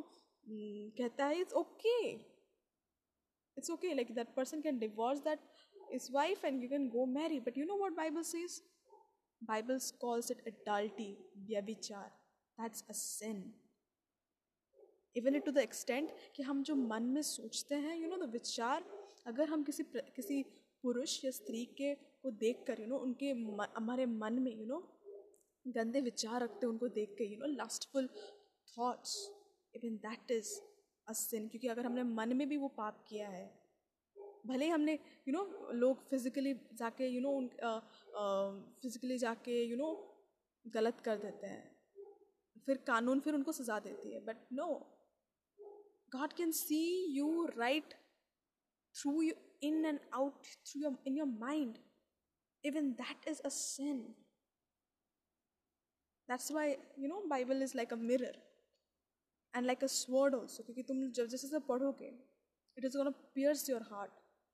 कहता 0.99 1.27
है 1.27 1.41
it's 1.41 1.55
okay 1.55 1.97
it's 3.57 3.71
okay 3.71 3.95
like 3.95 4.15
that 4.15 4.35
person 4.37 4.61
can 4.63 4.79
divorce 4.79 5.21
that 5.21 5.41
his 5.95 6.13
wife 6.13 6.45
and 6.45 6.63
you 6.63 6.69
can 6.69 6.89
go 6.89 7.07
marry. 7.15 7.41
But 7.47 7.59
you 7.59 7.65
know 7.65 7.79
what 7.83 7.99
bible 7.99 8.25
says? 8.35 8.61
Bible 9.43 9.91
calls 10.01 10.31
it 10.31 10.45
adultery 10.49 11.13
व्यभिचार 11.49 12.11
that's 12.59 12.89
a 12.91 12.95
sin. 13.01 13.43
Even 15.17 15.35
it 15.37 15.45
to 15.45 15.53
the 15.53 15.59
extent 15.59 16.11
कि 16.37 16.43
हम 16.43 16.63
जो 16.63 16.75
मन 16.77 17.03
में 17.15 17.23
सोचते 17.23 17.75
हैं 17.77 17.97
you 17.97 18.09
know 18.09 18.17
the 18.17 18.31
विचार, 18.33 18.85
अगर 19.27 19.49
हम 19.49 19.63
किसी 19.65 19.85
किसी 20.17 20.43
पुरुष 20.85 21.25
या 21.25 21.31
स्त्री 21.31 21.65
के 21.79 21.95
को 21.95 22.31
देख 22.39 22.65
कर 22.67 22.81
यू 22.81 22.87
नो 22.87 22.99
उनके 22.99 23.31
हमारे 23.77 24.07
मन 24.07 24.39
में 24.43 24.53
यू 24.53 24.67
नो 24.67 24.79
गंदे 25.67 26.01
विचार 26.01 26.43
रखते 26.43 26.67
उनको 26.67 26.89
देख 26.91 27.15
के 27.19 27.25
you 27.25 27.39
know 27.39 27.47
lustful 27.55 28.07
thoughts 28.69 29.17
even 29.75 29.97
that 30.07 30.31
is 30.31 30.53
a 31.07 31.13
sin 31.19 31.49
क्योंकि 31.49 31.69
अगर 31.69 31.87
हमने 31.87 32.03
मन 32.15 32.37
में 32.37 32.49
भी 32.49 32.57
वो 32.57 32.69
पाप 32.79 33.05
किया 33.09 33.29
है, 33.29 33.45
भले 34.47 34.65
ही 34.65 34.71
हमने 34.71 34.95
यू 35.29 35.33
नो 35.33 35.73
लोग 35.75 36.09
फिजिकली 36.11 36.55
जाके 36.75 37.09
यू 37.09 37.21
नो 37.21 37.31
उन 37.33 37.49
फिजिकली 38.83 39.19
जाके 39.19 39.63
यू 39.65 39.77
नो 39.77 39.91
गलत 40.65 41.01
कर 41.05 41.17
देते 41.19 41.47
हैं, 41.47 41.71
फिर 42.67 42.77
कानून 42.87 43.21
फिर 43.21 43.35
उनको 43.35 43.53
सजा 43.53 43.79
देती 43.81 44.15
है 44.15 44.25
but 44.25 44.47
no 44.53 44.67
God 46.12 46.36
can 46.36 46.54
see 46.54 47.08
you 47.14 47.50
right 47.56 47.94
through 48.96 49.22
you 49.24 49.34
in 49.62 49.86
and 49.86 50.00
out 50.14 50.34
through 50.66 50.82
your 50.82 50.94
in 51.06 51.16
your 51.16 51.26
mind. 51.26 51.80
Even 52.64 52.96
that 52.98 53.30
is 53.32 53.42
a 53.44 53.52
sin. 53.52 54.04
That's 56.28 56.50
why 56.52 56.78
you 56.98 57.08
know 57.08 57.22
Bible 57.30 57.62
is 57.62 57.76
like 57.76 57.92
a 57.92 57.98
mirror 57.98 58.36
and 59.54 59.66
like 59.66 59.84
a 59.84 59.90
sword 59.90 60.34
also. 60.36 60.64
क्योंकि 60.64 60.84
तुम 60.84 61.12
जब 61.20 61.28
जैसे 61.34 61.48
से 61.48 61.60
पढ़ोगे 61.68 62.12
it 62.78 62.86
is 62.86 62.96
gonna 62.96 63.14
pierce 63.36 63.68
your 63.68 63.84
heart. 63.92 64.12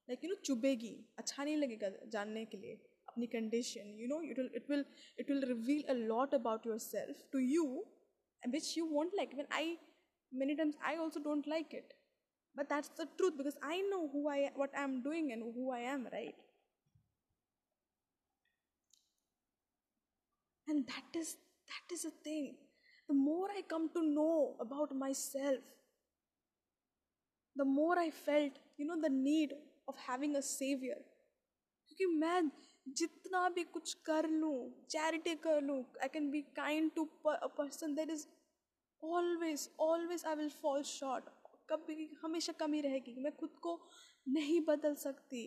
Like 0.09 0.23
you 0.23 0.29
know 0.29 0.41
चुभेगी 0.45 0.93
अच्छा 1.19 1.43
नहीं 1.43 1.57
लगेगा 1.57 1.89
जानने 2.13 2.45
के 2.45 2.57
लिए 2.57 2.79
अपनी 3.09 3.27
condition. 3.31 3.95
You 4.01 4.07
know 4.07 4.21
it 4.21 4.37
will 4.37 4.51
it 4.61 4.69
will 4.69 4.85
it 5.17 5.29
will 5.29 5.47
reveal 5.53 5.83
a 5.89 5.97
lot 6.13 6.33
about 6.33 6.65
yourself 6.65 7.25
to 7.31 7.39
you, 7.39 7.65
which 8.55 8.75
you 8.77 8.85
won't 8.85 9.17
like. 9.21 9.35
When 9.41 9.47
I 9.51 9.77
many 10.31 10.55
times 10.55 10.75
i 10.85 10.95
also 10.97 11.19
don't 11.19 11.47
like 11.47 11.73
it 11.73 11.93
but 12.55 12.69
that's 12.69 12.89
the 12.97 13.07
truth 13.17 13.37
because 13.37 13.57
i 13.63 13.77
know 13.91 14.07
who 14.13 14.29
i 14.29 14.49
what 14.55 14.71
i'm 14.77 15.01
doing 15.03 15.31
and 15.31 15.43
who 15.55 15.71
i 15.71 15.79
am 15.79 16.07
right 16.11 16.35
and 20.67 20.85
that 20.87 21.19
is 21.19 21.35
that 21.71 21.95
is 21.95 22.05
a 22.05 22.13
thing 22.23 22.55
the 23.07 23.13
more 23.13 23.49
i 23.57 23.61
come 23.69 23.89
to 23.95 24.03
know 24.03 24.55
about 24.59 24.95
myself 24.95 25.71
the 27.55 27.65
more 27.65 27.97
i 27.99 28.09
felt 28.09 28.61
you 28.77 28.85
know 28.85 28.99
the 29.01 29.09
need 29.09 29.53
of 29.87 29.95
having 30.09 30.35
a 30.35 30.45
savior 30.51 31.01
क्योंकि 31.89 32.05
मैं 32.19 32.41
जितना 32.99 33.47
भी 33.55 33.63
कुछ 33.73 33.93
कर 34.05 34.27
लूँ 34.29 34.57
charity 34.89 35.35
कर 35.43 35.61
लूँ 35.61 35.77
I 36.03 36.07
can 36.13 36.29
be 36.31 36.41
kind 36.55 36.91
to 36.95 37.03
a 37.29 37.47
person 37.57 37.93
that 37.95 38.09
is 38.09 38.25
always 39.02 39.68
always 39.80 40.24
I 40.26 40.34
will 40.34 40.50
fall 40.52 40.82
short 40.82 41.24
कभी, 41.70 42.10
हमेशा 42.22 42.52
कमी 42.60 42.80
रहेगी 42.80 43.14
मैं 43.20 43.34
खुद 43.36 43.56
को 43.62 43.80
नहीं 44.26 44.60
बदल 44.60 44.94
सकती। 44.96 45.42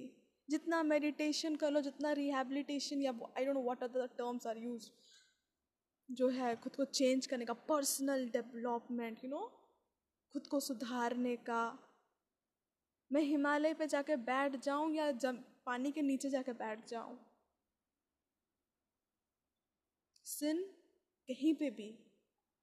जितना 0.50 0.82
मेडिटेशन 0.84 1.56
कर 1.56 1.72
लो, 1.72 1.82
जितना 1.82 2.12
रिहेबिलिटेशन 2.14 3.02
या 3.02 3.12
I 3.38 3.46
don't 3.46 3.56
know 3.56 3.64
what 3.64 3.84
are 3.84 3.90
the 3.90 4.10
terms 4.18 4.48
are 4.48 4.58
use 4.58 4.90
जो 6.10 6.30
है 6.30 6.56
खुद 6.56 6.76
को 6.76 6.86
चेंज 6.86 7.28
करने 7.28 7.46
का 7.46 7.54
पर्सनल 7.70 8.28
डेवलपमेंट 8.30 9.24
यू 9.24 9.30
नो 9.30 9.46
खुद 10.36 10.48
को 10.48 10.60
सुधारने 10.60 11.36
का। 11.50 11.64
मैं 13.12 13.22
हिमालय 13.22 13.74
पे 13.74 13.88
जाके 13.88 14.16
बैठ 14.26 14.56
जाऊँ 14.64 14.94
या 14.94 15.12
जब 15.14 15.44
पानी 15.66 15.92
के 15.92 16.02
नीचे 16.02 16.30
जाके 16.30 16.54
बैठ 16.56 16.88
जाऊँ। 16.90 17.18
सिन 20.26 20.64
कहीं 21.30 21.54
पे 21.54 21.70
भी 21.70 21.90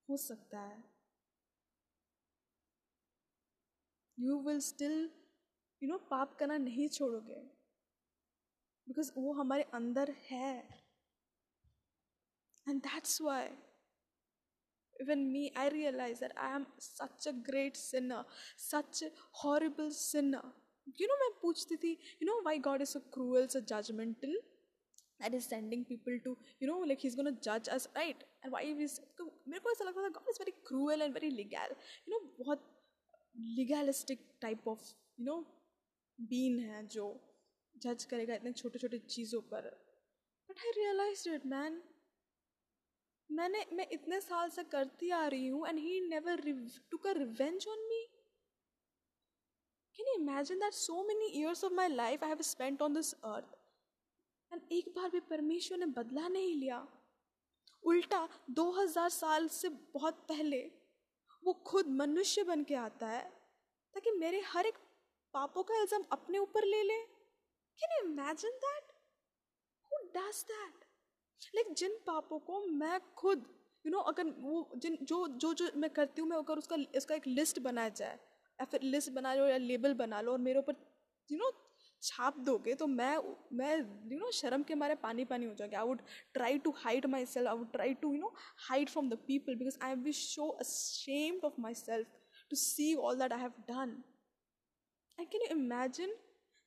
हो 0.09 0.17
सकता 0.17 0.61
है। 0.61 0.83
You 4.19 4.39
will 4.43 4.59
still 4.63 4.99
you 5.83 5.89
know 5.89 5.99
पाप 6.11 6.37
करना 6.39 6.57
नहीं 6.59 6.89
छोड़ोगे। 6.89 7.41
बिकॉज़ 8.87 9.13
वो 9.17 9.33
हमारे 9.33 9.63
अंदर 9.75 10.11
है। 10.31 10.53
And 12.67 12.81
that's 12.83 13.21
why 13.23 13.47
even 14.97 15.19
me 15.33 15.49
I 15.57 15.69
realise 15.69 16.21
that 16.21 16.37
I 16.39 16.55
am 16.55 16.65
such 16.81 17.29
a 17.29 17.33
great 17.49 17.77
sin 17.77 18.13
such 18.61 19.05
horrible 19.45 19.91
sin 19.99 20.35
you 21.01 21.07
know 21.09 21.17
मैं 21.21 21.31
पूछती 21.43 21.77
थी 21.77 21.93
you 21.93 22.27
know 22.27 22.41
why 22.45 22.59
God 22.69 22.83
is 22.83 22.97
a 22.99 23.01
cruel as 23.15 23.57
a 23.57 23.61
judgmental 23.73 24.41
that 25.20 25.34
is 25.34 25.46
sending 25.46 25.84
people 25.86 26.16
to 26.24 26.38
you 26.60 26.68
know 26.68 26.80
like 26.86 27.00
he's 27.00 27.16
going 27.16 27.30
to 27.30 27.42
judge 27.42 27.70
us 27.70 27.88
right 27.96 28.24
and 28.44 28.52
why 28.52 28.64
is 28.86 29.00
मेरे 29.48 29.60
को 29.60 29.72
ऐसा 29.72 29.86
लगता 29.86 30.02
था 30.02 30.14
God 30.16 30.32
is 30.32 30.40
very 30.40 30.56
cruel 30.70 31.06
and 31.06 31.14
very 31.14 31.30
legal 31.32 31.76
you 32.08 32.14
know 32.14 32.22
बहुत 32.40 32.66
legalistic 33.60 34.26
type 34.42 34.68
of 34.68 34.90
you 35.18 35.26
know 35.26 35.40
being 36.20 36.60
है 36.62 36.86
जो 36.88 37.08
जज 37.76 38.04
करेगा 38.06 38.36
इतने 38.36 38.52
छोटे 38.54 38.80
छोटे 38.80 38.98
चीज़ों 38.98 39.42
पर 39.52 39.70
but 40.50 40.60
I 40.66 40.72
realize 40.78 41.24
it 41.28 41.46
man 41.54 41.82
मैंने 43.30 43.66
मैं 43.74 43.88
इतने 43.92 44.20
साल 44.22 44.50
से 44.50 44.64
करती 44.72 45.10
आ 45.10 45.26
रही 45.34 45.48
हूँ 45.48 45.68
and 45.68 45.80
he 45.80 46.00
never 46.10 46.42
took 46.92 47.08
a 47.08 47.12
revenge 47.18 47.68
on 47.68 47.88
me 47.90 48.06
can 49.96 50.08
you 50.08 50.14
imagine 50.22 50.60
that 50.60 50.74
so 50.74 51.04
many 51.08 51.32
years 51.40 51.64
of 51.64 51.72
my 51.82 51.90
life 51.96 52.24
I 52.24 52.30
have 52.30 52.42
spent 52.52 52.82
on 52.82 52.94
this 52.94 53.14
earth 53.14 53.46
and 53.46 53.57
एक 54.53 54.89
बार 54.97 55.09
भी 55.11 55.21
परमेश्वर 55.21 55.79
ने 55.79 55.87
बदला 55.87 56.29
नहीं 56.29 56.55
लिया। 56.55 56.87
उल्टा 57.83 58.29
2000 58.51 59.09
साल 59.11 59.49
से 59.49 59.69
बहुत 59.95 60.25
पहले 60.29 60.61
वो 61.43 61.53
खुद 61.67 61.89
मनुष्य 61.99 62.43
बन 62.45 62.65
के 62.65 62.75
आता 62.77 63.09
है 63.09 63.23
ताकि 63.95 64.11
मेरे 64.11 64.41
हर 64.47 64.67
एक 64.67 64.79
पापों 65.35 65.63
का 65.63 65.81
इल्ज़ाम 65.81 66.05
अपने 66.13 66.39
ऊपर 66.39 66.65
ले 66.65 66.83
ले। 66.83 66.99
Can 67.79 67.93
you 67.93 68.09
imagine 68.09 68.59
that 68.65 68.93
who 69.93 70.03
does 70.17 70.43
that 70.49 70.85
like 71.55 71.73
जिन 71.75 71.99
पापों 72.07 72.39
को 72.39 72.65
मैं 72.67 73.01
खुद 73.17 73.39
यू 73.39 73.91
you 73.91 73.93
नो 73.93 73.99
know, 73.99 74.09
अगर 74.09 74.35
वो 74.41 74.71
जिन 74.77 74.99
जो 75.03 75.27
जो 75.29 75.53
जो 75.55 75.71
मैं 75.77 75.91
करती 75.91 76.21
हूँ 76.23 76.29
मैं 76.31 76.37
अगर 76.37 76.59
उसका 76.59 76.77
इसका 76.97 77.15
एक 77.15 77.27
लिस्ट 77.27 77.59
बनाया 77.61 77.89
जाए 78.01 78.19
या 78.59 78.65
फिर 78.65 78.83
लिस्ट 78.83 79.11
बना 79.13 79.35
लो 79.35 79.47
या 79.47 79.57
लेबल 79.57 79.95
बना 79.95 80.21
लो 80.21 80.33
और 80.33 80.39
मेरे 80.39 80.59
ऊपर 80.59 80.77
यू 81.31 81.39
नो 81.39 81.51
छाप 82.03 82.39
दोगे 82.47 82.75
तो 82.75 82.87
मैं 82.87 83.17
मैं 83.53 83.77
यू 84.13 84.19
नो 84.19 84.31
शर्म 84.33 84.63
के 84.63 84.75
मारे 84.75 84.95
पानी 85.03 85.25
पानी 85.25 85.47
हो 85.47 85.55
जाएगा 85.55 85.79
I 85.79 85.87
would 85.87 86.03
try 86.35 86.59
to 86.59 86.71
hide 86.77 87.07
myself 87.27 87.49
I 87.49 87.57
would 87.57 87.73
try 87.73 87.95
to 88.03 88.13
you 88.13 88.21
know 88.21 88.33
hide 88.69 88.89
from 88.89 89.09
the 89.11 89.19
people 89.27 89.55
because 89.55 89.79
I 89.83 89.95
be 90.05 90.13
so 90.13 90.49
ashamed 90.61 91.45
of 91.45 91.61
myself 91.75 92.09
to 92.51 92.57
see 92.57 92.95
all 92.95 93.19
that 93.19 93.33
I 93.33 93.41
have 93.41 93.63
done 93.69 94.03
I 95.19 95.25
can 95.27 95.43
you 95.43 95.57
imagine 95.57 96.17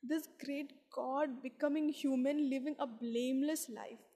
this 0.02 0.28
great 0.40 0.72
God 0.94 1.40
becoming 1.42 1.90
human 1.96 2.38
living 2.48 2.76
a 2.76 2.84
blameless 2.96 3.66
life 3.70 4.10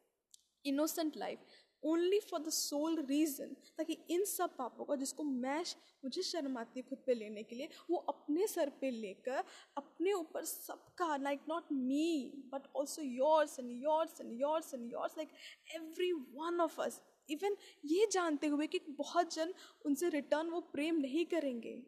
innocent 0.65 1.17
life, 1.17 1.39
only 1.83 2.19
for 2.21 2.41
the 2.43 2.51
sole 2.51 2.99
reason 3.01 3.55
ताकि 3.79 3.97
इन 4.11 4.25
सब 4.25 4.57
पापों 4.57 4.85
का 4.85 4.95
जिसको 4.97 5.23
मैं 5.23 5.65
मुझे 6.05 6.23
शर्म 6.23 6.57
आती 6.59 6.81
है 6.81 6.87
खुद 6.89 6.99
पे 7.07 7.15
लेने 7.15 7.43
के 7.43 7.57
लिए, 7.57 7.69
वो 7.91 7.97
अपने 7.97 8.47
सर 8.47 8.71
पे 8.81 8.91
लेकर, 8.91 9.43
अपने 9.77 10.13
ऊपर 10.13 10.45
सबका 10.45 11.17
like 11.17 11.41
not 11.49 11.73
me 11.73 12.33
but 12.53 12.67
also 12.77 13.03
yours 13.03 13.59
and 13.61 13.71
yours 13.73 14.21
and 14.21 14.33
yours 14.41 14.75
and 14.75 14.93
yours 14.93 15.19
like 15.19 15.31
every 15.75 16.13
one 16.13 16.61
of 16.61 16.81
us 16.81 17.01
even 17.29 17.57
ये 17.85 18.07
जानते 18.13 18.47
हुए 18.47 18.67
कि 18.67 18.81
बहुत 18.89 19.35
जन 19.35 19.55
उनसे 19.87 20.09
रिटर्न 20.09 20.51
वो 20.51 20.61
प्रेम 20.73 20.97
नहीं 20.97 21.25
करेंगे। 21.27 21.83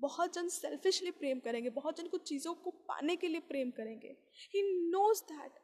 बहुत 0.00 0.34
जन 0.34 0.48
सेल्फिशली 0.48 1.10
प्रेम 1.10 1.40
करेंगे। 1.40 1.70
बहुत 1.70 1.96
जन 1.96 2.06
कुछ 2.06 2.22
चीज़ों 2.22 2.54
को 2.54 2.70
पाने 2.88 3.16
के 3.16 3.28
लिए 3.28 3.40
प्रेम 3.40 3.70
करेंगे। 3.70 4.16
He 4.54 4.62
knows 4.90 5.22
that 5.24 5.58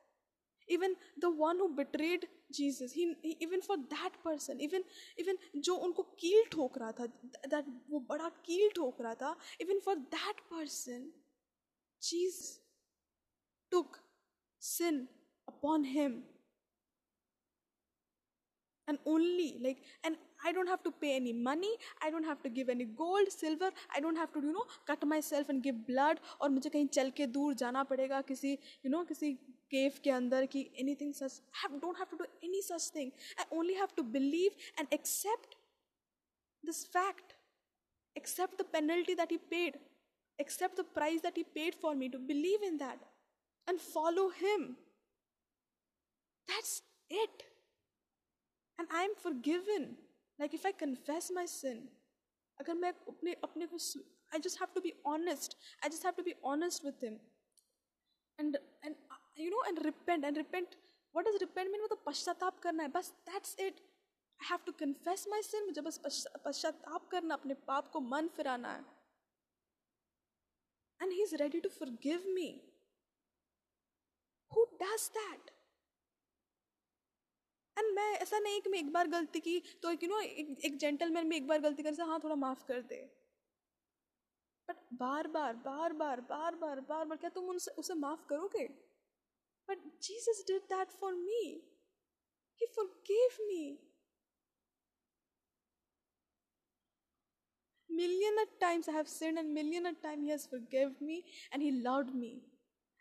even 0.69 0.97
the 1.19 1.25
one 1.39 1.61
who 1.61 1.69
betrayed 1.77 2.27
Jesus 2.51 2.95
he 2.97 3.05
even 3.43 3.61
for 3.61 3.77
that 3.93 4.17
person 4.25 4.61
even 4.61 4.85
even 5.19 5.39
जो 5.57 5.75
उनको 5.87 6.03
कील 6.21 6.45
ठोक 6.53 6.79
रहा 6.79 6.93
था 6.93 7.07
दैट 7.47 7.67
वो 7.91 8.01
बड़ा 8.09 8.29
कील 8.47 8.69
ठोक 8.77 9.01
रहा 9.01 9.15
था 9.23 9.37
even 9.61 9.81
for 9.85 9.97
that 10.17 10.41
person 10.51 11.11
Jesus 12.03 12.41
took 13.73 13.97
sin 14.63 15.07
upon 15.49 15.85
him 15.87 16.23
and 18.89 18.99
only 19.07 19.53
like 19.63 19.83
and 20.05 20.17
I 20.47 20.53
don't 20.53 20.69
have 20.69 20.79
to 20.85 20.91
pay 21.01 21.11
any 21.17 21.33
money 21.43 21.77
I 22.05 22.11
don't 22.11 22.27
have 22.27 22.37
to 22.45 22.51
give 22.51 22.71
any 22.71 22.85
gold 23.01 23.29
silver 23.31 23.73
I 23.95 24.01
don't 24.01 24.19
have 24.19 24.27
to 24.35 24.41
you 24.43 24.53
know 24.53 24.67
cut 24.89 25.05
myself 25.23 25.51
and 25.51 25.63
give 25.63 25.75
blood 25.87 26.19
और 26.41 26.51
मुझे 26.51 26.71
कहीं 26.71 26.87
चल 26.89 27.11
के 27.17 27.27
दूर 27.29 27.55
जाना 27.63 27.85
पड़ेगा 27.85 28.21
किसी 28.23 28.51
you 28.51 28.57
you 28.57 28.91
know 28.91 28.97
know, 28.97 29.09
किसी 29.09 29.33
cave 29.72 30.00
के 30.04 30.12
अंदर 30.12 30.46
की 30.56 30.66
anything 30.80 31.14
such. 31.14 31.40
I 31.54 31.62
have, 31.64 31.80
don't 31.82 31.98
have 31.98 32.10
to 32.10 32.18
do 32.18 32.26
any 32.44 32.62
such 32.62 32.90
thing. 32.98 33.12
I 33.38 33.44
only 33.52 33.76
have 33.76 33.96
to 33.96 34.04
believe 34.04 34.52
and 34.78 34.88
accept 34.92 35.56
this 36.64 36.86
fact. 36.86 37.36
Accept 38.18 38.58
the 38.58 38.64
penalty 38.64 39.16
that 39.16 39.32
he 39.32 39.38
paid. 39.38 39.80
Accept 40.40 40.76
the 40.76 40.84
price 40.84 41.22
that 41.22 41.36
he 41.36 41.44
paid 41.44 41.76
for 41.76 41.96
me 41.96 42.10
to 42.10 42.20
believe 42.20 42.64
in 42.64 42.78
that. 42.78 43.00
and 43.68 43.80
follow 43.80 44.30
Him. 44.30 44.76
That's 46.48 46.82
it. 47.10 47.44
And 48.78 48.88
I 48.94 49.04
am 49.04 49.16
forgiven. 49.22 49.96
Like 50.40 50.54
if 50.54 50.66
I 50.66 50.72
confess 50.72 51.32
my 51.34 51.46
sin, 51.46 51.90
अगर 52.62 52.74
मैं 52.76 52.92
अपने 53.10 53.34
अपने 53.44 53.68
को 53.68 53.78
I 54.34 54.40
just 54.40 54.60
have 54.60 54.74
to 54.74 54.82
be 54.82 54.94
honest. 55.06 55.56
I 55.84 55.90
just 55.90 56.04
have 56.04 56.16
to 56.16 56.24
be 56.24 56.34
honest 56.44 56.84
with 56.84 57.02
Him. 57.02 57.20
And 58.40 58.58
and 58.84 58.96
you 59.39 59.51
know 59.51 59.63
and 59.69 59.85
repent 59.85 60.25
and 60.25 60.37
repent. 60.37 60.77
What 61.15 61.27
does 61.27 61.41
repent 61.41 61.71
mean? 61.73 61.83
मतलब 61.83 62.03
पश्चाताप 62.07 62.59
करना 62.63 62.83
है 62.83 62.89
बस 62.89 63.13
that's 63.27 63.55
it. 63.59 63.81
I 64.41 64.45
have 64.45 64.65
to 64.65 64.73
confess 64.73 65.27
my 65.35 65.41
sin. 65.41 65.67
मुझे 65.67 65.81
बस 65.81 66.01
पश्चाताप 66.47 67.09
करना 67.13 67.35
अपने 67.35 67.55
पाप 67.69 67.91
को 67.93 68.01
मन 68.01 68.29
फिराना 68.37 68.73
है. 68.73 68.85
And 71.01 71.13
He's 71.13 71.35
ready 71.41 71.61
to 71.61 71.71
forgive 71.71 72.27
me. 72.39 72.49
Who 74.53 74.67
does 74.83 75.09
that? 75.21 75.55
And 77.77 77.95
मैं 77.95 78.13
ऐसा 78.13 78.39
नहीं 78.39 78.61
कि 78.61 78.71
मैं 78.71 78.79
एक 78.79 78.93
बार 78.93 79.09
गलती 79.09 79.41
की 79.41 79.59
तो 79.83 79.91
यू 79.91 80.09
नो 80.09 80.21
एक, 80.21 80.77
जेंटलमैन 80.79 81.29
भी 81.29 81.37
एक 81.37 81.47
बार 81.49 81.61
गलती 81.61 81.83
कर 81.83 82.01
हाँ 82.03 82.19
थोड़ा 82.25 82.35
माफ़ 82.35 82.65
कर 82.69 82.81
दे 82.83 82.99
बट 84.69 84.77
बार 85.03 85.27
बार 85.37 85.57
बार 85.67 85.93
बार 85.93 86.21
बार 86.31 86.55
बार 86.57 86.81
बार 87.05 87.17
क्या 87.19 87.31
तुम 87.35 87.49
उनसे 87.51 87.71
उसे 87.79 87.95
माफ़ 87.95 88.27
करोगे 88.29 88.69
But 89.69 89.79
Jesus 90.01 90.43
did 90.45 90.63
that 90.69 90.91
for 90.93 91.13
me. 91.13 91.63
He 92.57 92.67
forgave 92.75 93.39
me. 93.49 93.81
Million 97.91 98.35
of 98.43 98.49
times 98.61 98.89
I 98.89 98.93
have 98.93 99.09
sinned, 99.09 99.39
and 99.39 99.53
million 99.55 99.87
of 99.87 100.01
times 100.03 100.23
He 100.25 100.31
has 100.31 100.47
forgiven 100.47 100.95
me 101.01 101.25
and 101.53 101.63
He 101.63 101.71
loved 101.73 102.15
me. 102.15 102.43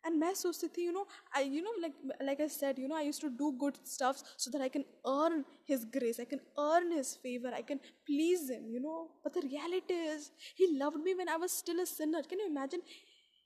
And 0.05 0.19
my 0.19 0.31
society, 0.33 0.83
you 0.83 0.93
know, 0.93 1.05
I 1.35 1.41
you 1.41 1.61
know, 1.61 1.73
like 1.81 1.93
like 2.23 2.39
I 2.39 2.47
said, 2.47 2.77
you 2.79 2.87
know, 2.87 2.95
I 2.95 3.01
used 3.01 3.19
to 3.21 3.29
do 3.29 3.53
good 3.59 3.77
stuff 3.85 4.21
so 4.37 4.49
that 4.51 4.61
I 4.61 4.69
can 4.69 4.85
earn 5.05 5.43
his 5.65 5.83
grace, 5.85 6.19
I 6.19 6.25
can 6.25 6.39
earn 6.57 6.91
his 6.91 7.15
favor, 7.17 7.51
I 7.53 7.61
can 7.61 7.79
please 8.05 8.49
him, 8.49 8.69
you 8.69 8.79
know. 8.79 9.09
But 9.23 9.33
the 9.33 9.41
reality 9.41 9.93
is 9.93 10.31
he 10.55 10.77
loved 10.77 10.97
me 11.03 11.13
when 11.15 11.27
I 11.27 11.35
was 11.35 11.51
still 11.51 11.81
a 11.81 11.85
sinner. 11.85 12.21
Can 12.23 12.39
you 12.39 12.47
imagine? 12.47 12.81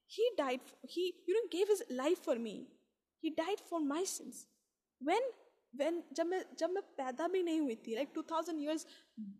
He 0.05 0.29
died, 0.37 0.59
he, 0.87 1.13
you 1.27 1.33
know, 1.33 1.47
gave 1.51 1.67
his 1.69 1.83
life 1.89 2.19
for 2.23 2.35
me 2.35 2.67
he 3.21 3.29
died 3.29 3.61
for 3.69 3.79
my 3.79 4.03
sins. 4.03 4.47
When 4.99 5.21
when 5.81 6.03
jab 6.19 6.27
main 6.27 6.83
paida 6.99 7.27
bhi 7.35 7.43
nahi 7.49 7.97
like 7.97 8.13
2000 8.13 8.59
years 8.59 8.85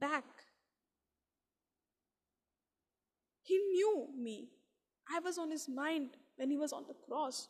back 0.05 0.45
he 3.43 3.57
knew 3.57 4.07
me. 4.17 4.49
I 5.13 5.19
was 5.19 5.37
on 5.37 5.51
his 5.51 5.67
mind 5.67 6.15
when 6.37 6.51
he 6.51 6.57
was 6.57 6.71
on 6.71 6.85
the 6.87 6.93
cross. 7.05 7.49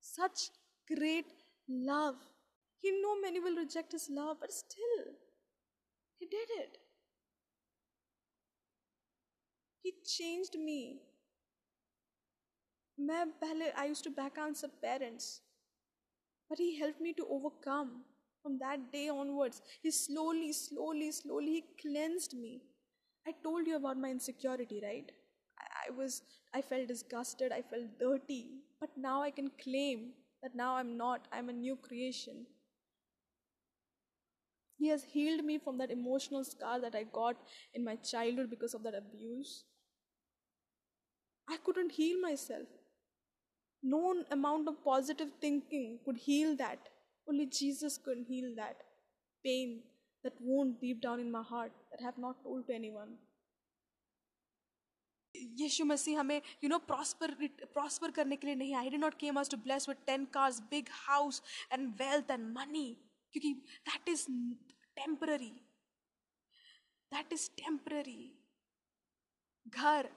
Such 0.00 0.50
great 0.92 1.26
love. 1.68 2.16
He 2.80 2.90
knew 2.90 3.22
many 3.22 3.40
will 3.40 3.56
reject 3.56 3.92
his 3.92 4.08
love 4.10 4.38
but 4.40 4.52
still 4.52 5.04
he 6.18 6.26
did 6.26 6.48
it. 6.58 6.78
He 9.82 9.92
changed 10.04 10.54
me. 10.54 11.00
मैं 12.99 13.25
पहले 13.41 13.71
I 13.75 13.85
used 13.85 14.03
to 14.03 14.11
back 14.11 14.37
answer 14.37 14.67
parents, 14.81 15.41
but 16.49 16.59
he 16.59 16.79
helped 16.79 17.01
me 17.01 17.13
to 17.13 17.25
overcome. 17.29 18.03
From 18.41 18.57
that 18.59 18.91
day 18.91 19.07
onwards, 19.07 19.61
he 19.81 19.89
slowly, 19.89 20.51
slowly, 20.51 21.11
slowly 21.11 21.51
he 21.53 21.63
cleansed 21.81 22.33
me. 22.33 22.61
I 23.25 23.33
told 23.41 23.67
you 23.67 23.77
about 23.77 23.97
my 23.97 24.09
insecurity, 24.11 24.81
right? 24.83 25.09
I, 25.87 25.91
was, 25.91 26.23
I 26.53 26.61
felt 26.61 26.89
disgusted, 26.89 27.53
I 27.53 27.61
felt 27.61 27.97
dirty. 27.99 28.49
But 28.81 28.89
now 28.97 29.21
I 29.21 29.31
can 29.31 29.49
claim 29.63 30.11
that 30.41 30.55
now 30.55 30.75
I'm 30.75 30.97
not, 30.97 31.29
I'm 31.31 31.47
a 31.47 31.53
new 31.53 31.77
creation. 31.77 32.45
He 34.77 34.89
has 34.89 35.05
healed 35.05 35.45
me 35.45 35.57
from 35.57 35.77
that 35.77 35.89
emotional 35.91 36.43
scar 36.43 36.81
that 36.81 36.95
I 36.95 37.03
got 37.03 37.37
in 37.73 37.85
my 37.85 37.95
childhood 37.95 38.49
because 38.49 38.73
of 38.73 38.83
that 38.83 38.93
abuse. 38.93 39.63
I 41.47 41.55
couldn't 41.57 41.93
heal 41.93 42.19
myself. 42.19 42.67
No 43.83 44.23
amount 44.31 44.67
of 44.67 44.83
positive 44.83 45.31
thinking 45.41 45.99
could 46.05 46.17
heal 46.17 46.55
that. 46.57 46.89
Only 47.27 47.45
Jesus 47.47 47.97
could 47.97 48.19
heal 48.27 48.53
that 48.55 48.83
pain 49.45 49.81
that 50.23 50.33
wound 50.39 50.79
deep 50.79 51.01
down 51.01 51.19
in 51.19 51.29
my 51.31 51.43
heart 51.43 51.71
that 51.91 52.01
I 52.01 52.05
have 52.05 52.17
not 52.17 52.43
told 52.43 52.67
to 52.67 52.73
anyone. 52.73 53.13
Yeshu 55.35 55.85
Masih 55.85 56.19
हमें 56.19 56.41
you 56.63 56.69
no 56.69 56.77
prosper 56.87 57.31
prosper 57.73 58.11
करने 58.17 58.35
के 58.35 58.47
लिए 58.47 58.55
नहीं 58.55 58.73
I 58.75 58.89
did 58.89 58.99
not 58.99 59.13
came 59.19 59.39
us 59.39 59.49
to 59.49 59.57
bless 59.57 59.87
with 59.89 59.97
ten 60.07 60.25
cars 60.33 60.59
big 60.71 60.89
house 60.93 61.41
and 61.71 61.87
wealth 62.01 62.31
and 62.31 62.45
money 62.57 62.85
क्योंकि 63.33 63.53
that 63.89 64.09
is 64.09 64.25
temporary 64.99 65.49
that 67.11 67.33
is 67.33 67.49
temporary 67.57 68.21
घर 69.65 70.09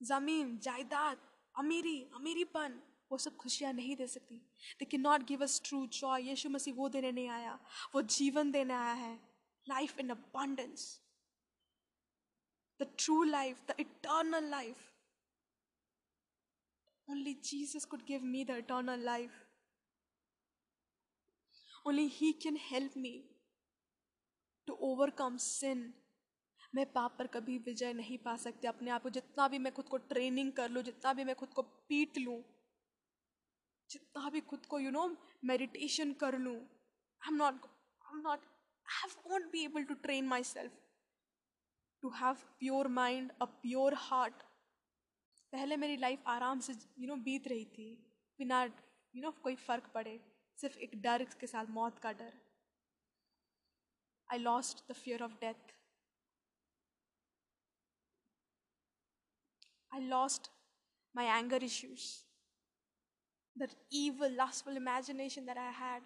जमीन 0.00 0.56
जायदाद 0.62 1.18
अमीरी, 1.55 2.01
अमीरीपन, 2.15 2.81
वो 3.11 3.17
सब 3.17 3.37
खुशियाँ 3.37 3.73
नहीं 3.73 3.95
दे 3.95 4.07
सकती। 4.07 4.37
They 4.79 4.85
can 4.85 4.97
not 4.97 5.21
give 5.21 5.43
us 5.43 5.61
true 5.65 5.87
joy 5.87 6.29
यीशु 6.29 6.49
मसीह 6.49 6.73
वो 6.73 6.89
देने 6.89 7.11
नहीं 7.11 7.29
आया। 7.29 7.59
वो 7.95 8.01
जीवन 8.01 8.51
देने 8.51 8.73
आया 8.73 8.93
है। 8.93 9.19
Life 9.69 9.99
in 9.99 10.09
abundance 10.09 11.01
the 12.81 12.95
true 12.99 13.23
life 13.23 13.65
the 13.67 13.75
eternal 13.79 14.43
life 14.43 14.87
Only 17.07 17.33
Jesus 17.35 17.85
could 17.85 18.05
give 18.05 18.23
me 18.23 18.43
the 18.45 18.55
eternal 18.55 18.97
life. 18.97 19.39
Only 21.85 22.07
He 22.09 22.33
can 22.43 22.57
help 22.71 22.95
me 22.95 23.13
to 24.67 24.77
overcome 24.79 25.37
sin. 25.39 26.00
मैं 26.73 26.85
पाप 26.93 27.15
पर 27.17 27.27
कभी 27.27 27.57
विजय 27.59 27.93
नहीं 27.93 28.17
पा 28.19 28.35
सकती। 28.37 28.67
अपने 28.67 28.91
आप 28.91 29.03
को 29.03 29.09
जितना 29.11 29.47
भी 29.47 29.57
मैं 29.59 29.73
खुद 29.73 29.87
को 29.87 29.97
ट्रेनिंग 30.09 30.51
कर 30.53 30.69
लूँ, 30.69 30.83
जितना 30.83 31.13
भी 31.13 31.23
मैं 31.23 31.35
खुद 31.35 31.49
को 31.53 31.61
पीट 31.61 32.17
लूँ, 32.17 32.41
जितना 33.89 34.29
भी 34.29 34.41
खुद 34.43 34.65
को 34.65 34.79
यू 34.79 34.91
नो 34.91 35.07
मेडिटेशन 35.45 36.13
कर 36.21 36.37
लूँ 36.39 36.55
I 36.55 37.27
am 37.27 37.35
not 37.35 37.65
I 37.65 38.11
am 38.13 38.21
not 38.21 38.45
I 38.85 38.99
have 38.99 39.31
won't 39.31 39.51
be 39.51 39.63
able 39.65 39.83
to 39.83 39.93
train 40.03 40.27
myself 40.45 40.79
to 42.03 42.09
have 42.11 42.35
pure 42.59 42.87
mind 42.99 43.31
a 43.41 43.45
pure 43.63 43.93
heart 43.99 44.43
पहले 45.53 45.77
मेरी 45.77 45.97
लाइफ 45.97 46.27
आराम 46.27 46.59
से 46.59 46.73
यू 46.73 47.07
नो 47.07 47.15
बीत 47.23 47.47
रही 47.47 47.65
थी, 47.67 47.89
बिना 48.39 48.63
यू 48.63 49.21
नो 49.21 49.31
कोई 49.43 49.55
फ़र्क 49.57 49.91
पड़े, 49.93 50.19
सिर्फ़ 50.57 50.77
एक 50.79 50.91
डर 51.01 51.23
के 51.39 51.47
साथ, 51.47 51.65
मौत 51.69 51.99
का 51.99 52.11
डर। 52.13 52.33
I 54.29 54.37
lost 54.39 54.83
the 54.89 54.93
fear 54.95 55.23
of 55.23 55.33
death 55.41 55.73
I 59.93 59.99
lost 59.99 60.49
my 61.13 61.23
anger 61.23 61.57
issues, 61.57 62.23
that 63.57 63.75
evil, 63.91 64.29
lustful 64.35 64.77
imagination 64.77 65.45
that 65.45 65.57
I 65.57 65.71
had. 65.71 66.01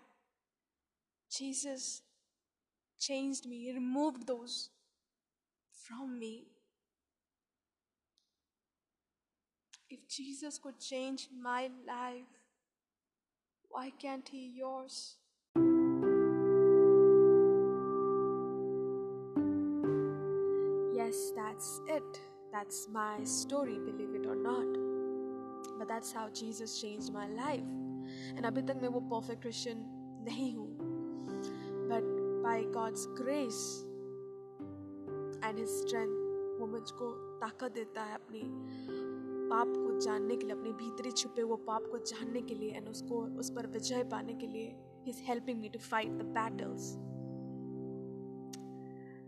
Jesus 1.29 2.01
changed 2.99 3.47
me, 3.47 3.71
removed 3.73 4.25
those 4.25 4.69
from 5.71 6.17
me. 6.17 6.45
If 9.89 10.07
Jesus 10.07 10.57
could 10.57 10.79
change 10.79 11.27
my 11.39 11.69
life, 11.87 12.25
why 13.69 13.91
can't 13.91 14.27
He 14.27 14.53
yours? 14.55 15.17
Yes, 20.95 21.31
that's 21.35 21.81
it. 21.87 22.34
That's 22.55 22.87
my 22.89 23.23
story, 23.25 23.79
believe 23.91 24.15
it 24.15 24.25
or 24.25 24.35
not. 24.35 24.85
but 25.77 25.87
that's 25.87 26.11
how 26.11 26.29
Jesus 26.29 26.81
changed 26.81 27.13
my 27.13 27.27
life. 27.27 27.71
And 28.35 28.45
अभी 28.45 28.61
तक 28.61 28.79
मैं 28.81 28.89
वो 28.89 29.01
perfect 29.13 29.41
Christian 29.41 29.81
नहीं 30.27 30.53
हूँ. 30.55 30.67
But 31.89 32.07
by 32.43 32.57
God's 32.77 33.05
grace 33.19 33.63
and 35.43 35.59
His 35.59 35.73
strength, 35.81 36.21
वो 36.59 36.67
मुझको 36.67 37.09
ताकत 37.39 37.73
देता 37.73 38.03
है 38.03 38.13
अपनी 38.15 38.41
पाप 39.49 39.73
को 39.77 39.99
जानने 39.99 40.35
के 40.35 40.45
लिए 40.45 40.55
अपने 40.55 40.71
भीतरी 40.73 41.11
छुपे 41.11 41.43
वो 41.43 41.55
पाप 41.67 41.87
को 41.91 41.97
जानने 42.11 42.41
के 42.41 42.55
लिए 42.55 42.71
एंड 42.71 42.87
उसको 42.89 43.21
उस 43.39 43.49
पर 43.49 43.67
विजय 43.67 44.03
पाने 44.11 44.33
के 44.33 44.47
लिए 44.47 44.75
he 45.03 45.11
is 45.11 45.21
helping 45.23 45.59
me 45.61 45.69
to 45.69 45.79
fight 45.79 46.11
the 46.11 46.25
battles 46.37 46.87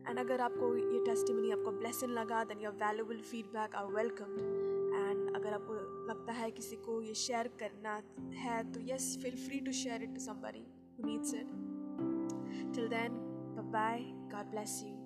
and 0.10 0.20
अगर 0.20 0.42
आपको 0.42 0.76
ये 0.76 1.04
टेस्टिमनी 1.06 1.52
आपको 1.52 1.72
ब्लेसिंग 1.80 2.12
लगा 2.14 2.44
then 2.44 2.62
your 2.62 2.74
valuable 2.84 3.22
feedback 3.32 3.76
are 3.76 3.94
welcomed 3.94 4.76
अगर 5.38 5.54
आपको 5.54 5.74
लगता 6.08 6.34
है 6.34 6.50
किसी 6.52 6.76
को 6.86 7.02
ये 7.02 7.14
शेयर 7.16 7.48
करना 7.60 8.02
है 8.36 8.62
तो 8.72 8.80
yes 8.84 9.18
feel 9.24 9.36
free 9.38 9.60
to 9.60 9.72
share 9.76 10.04
it 10.04 10.14
to 10.14 10.20
somebody 10.22 10.66
needs 11.06 11.34
it 11.34 11.52
till 12.76 12.88
then 12.90 13.20
bye 13.72 14.04
God 14.32 14.52
bless 14.52 14.82
you 14.86 14.97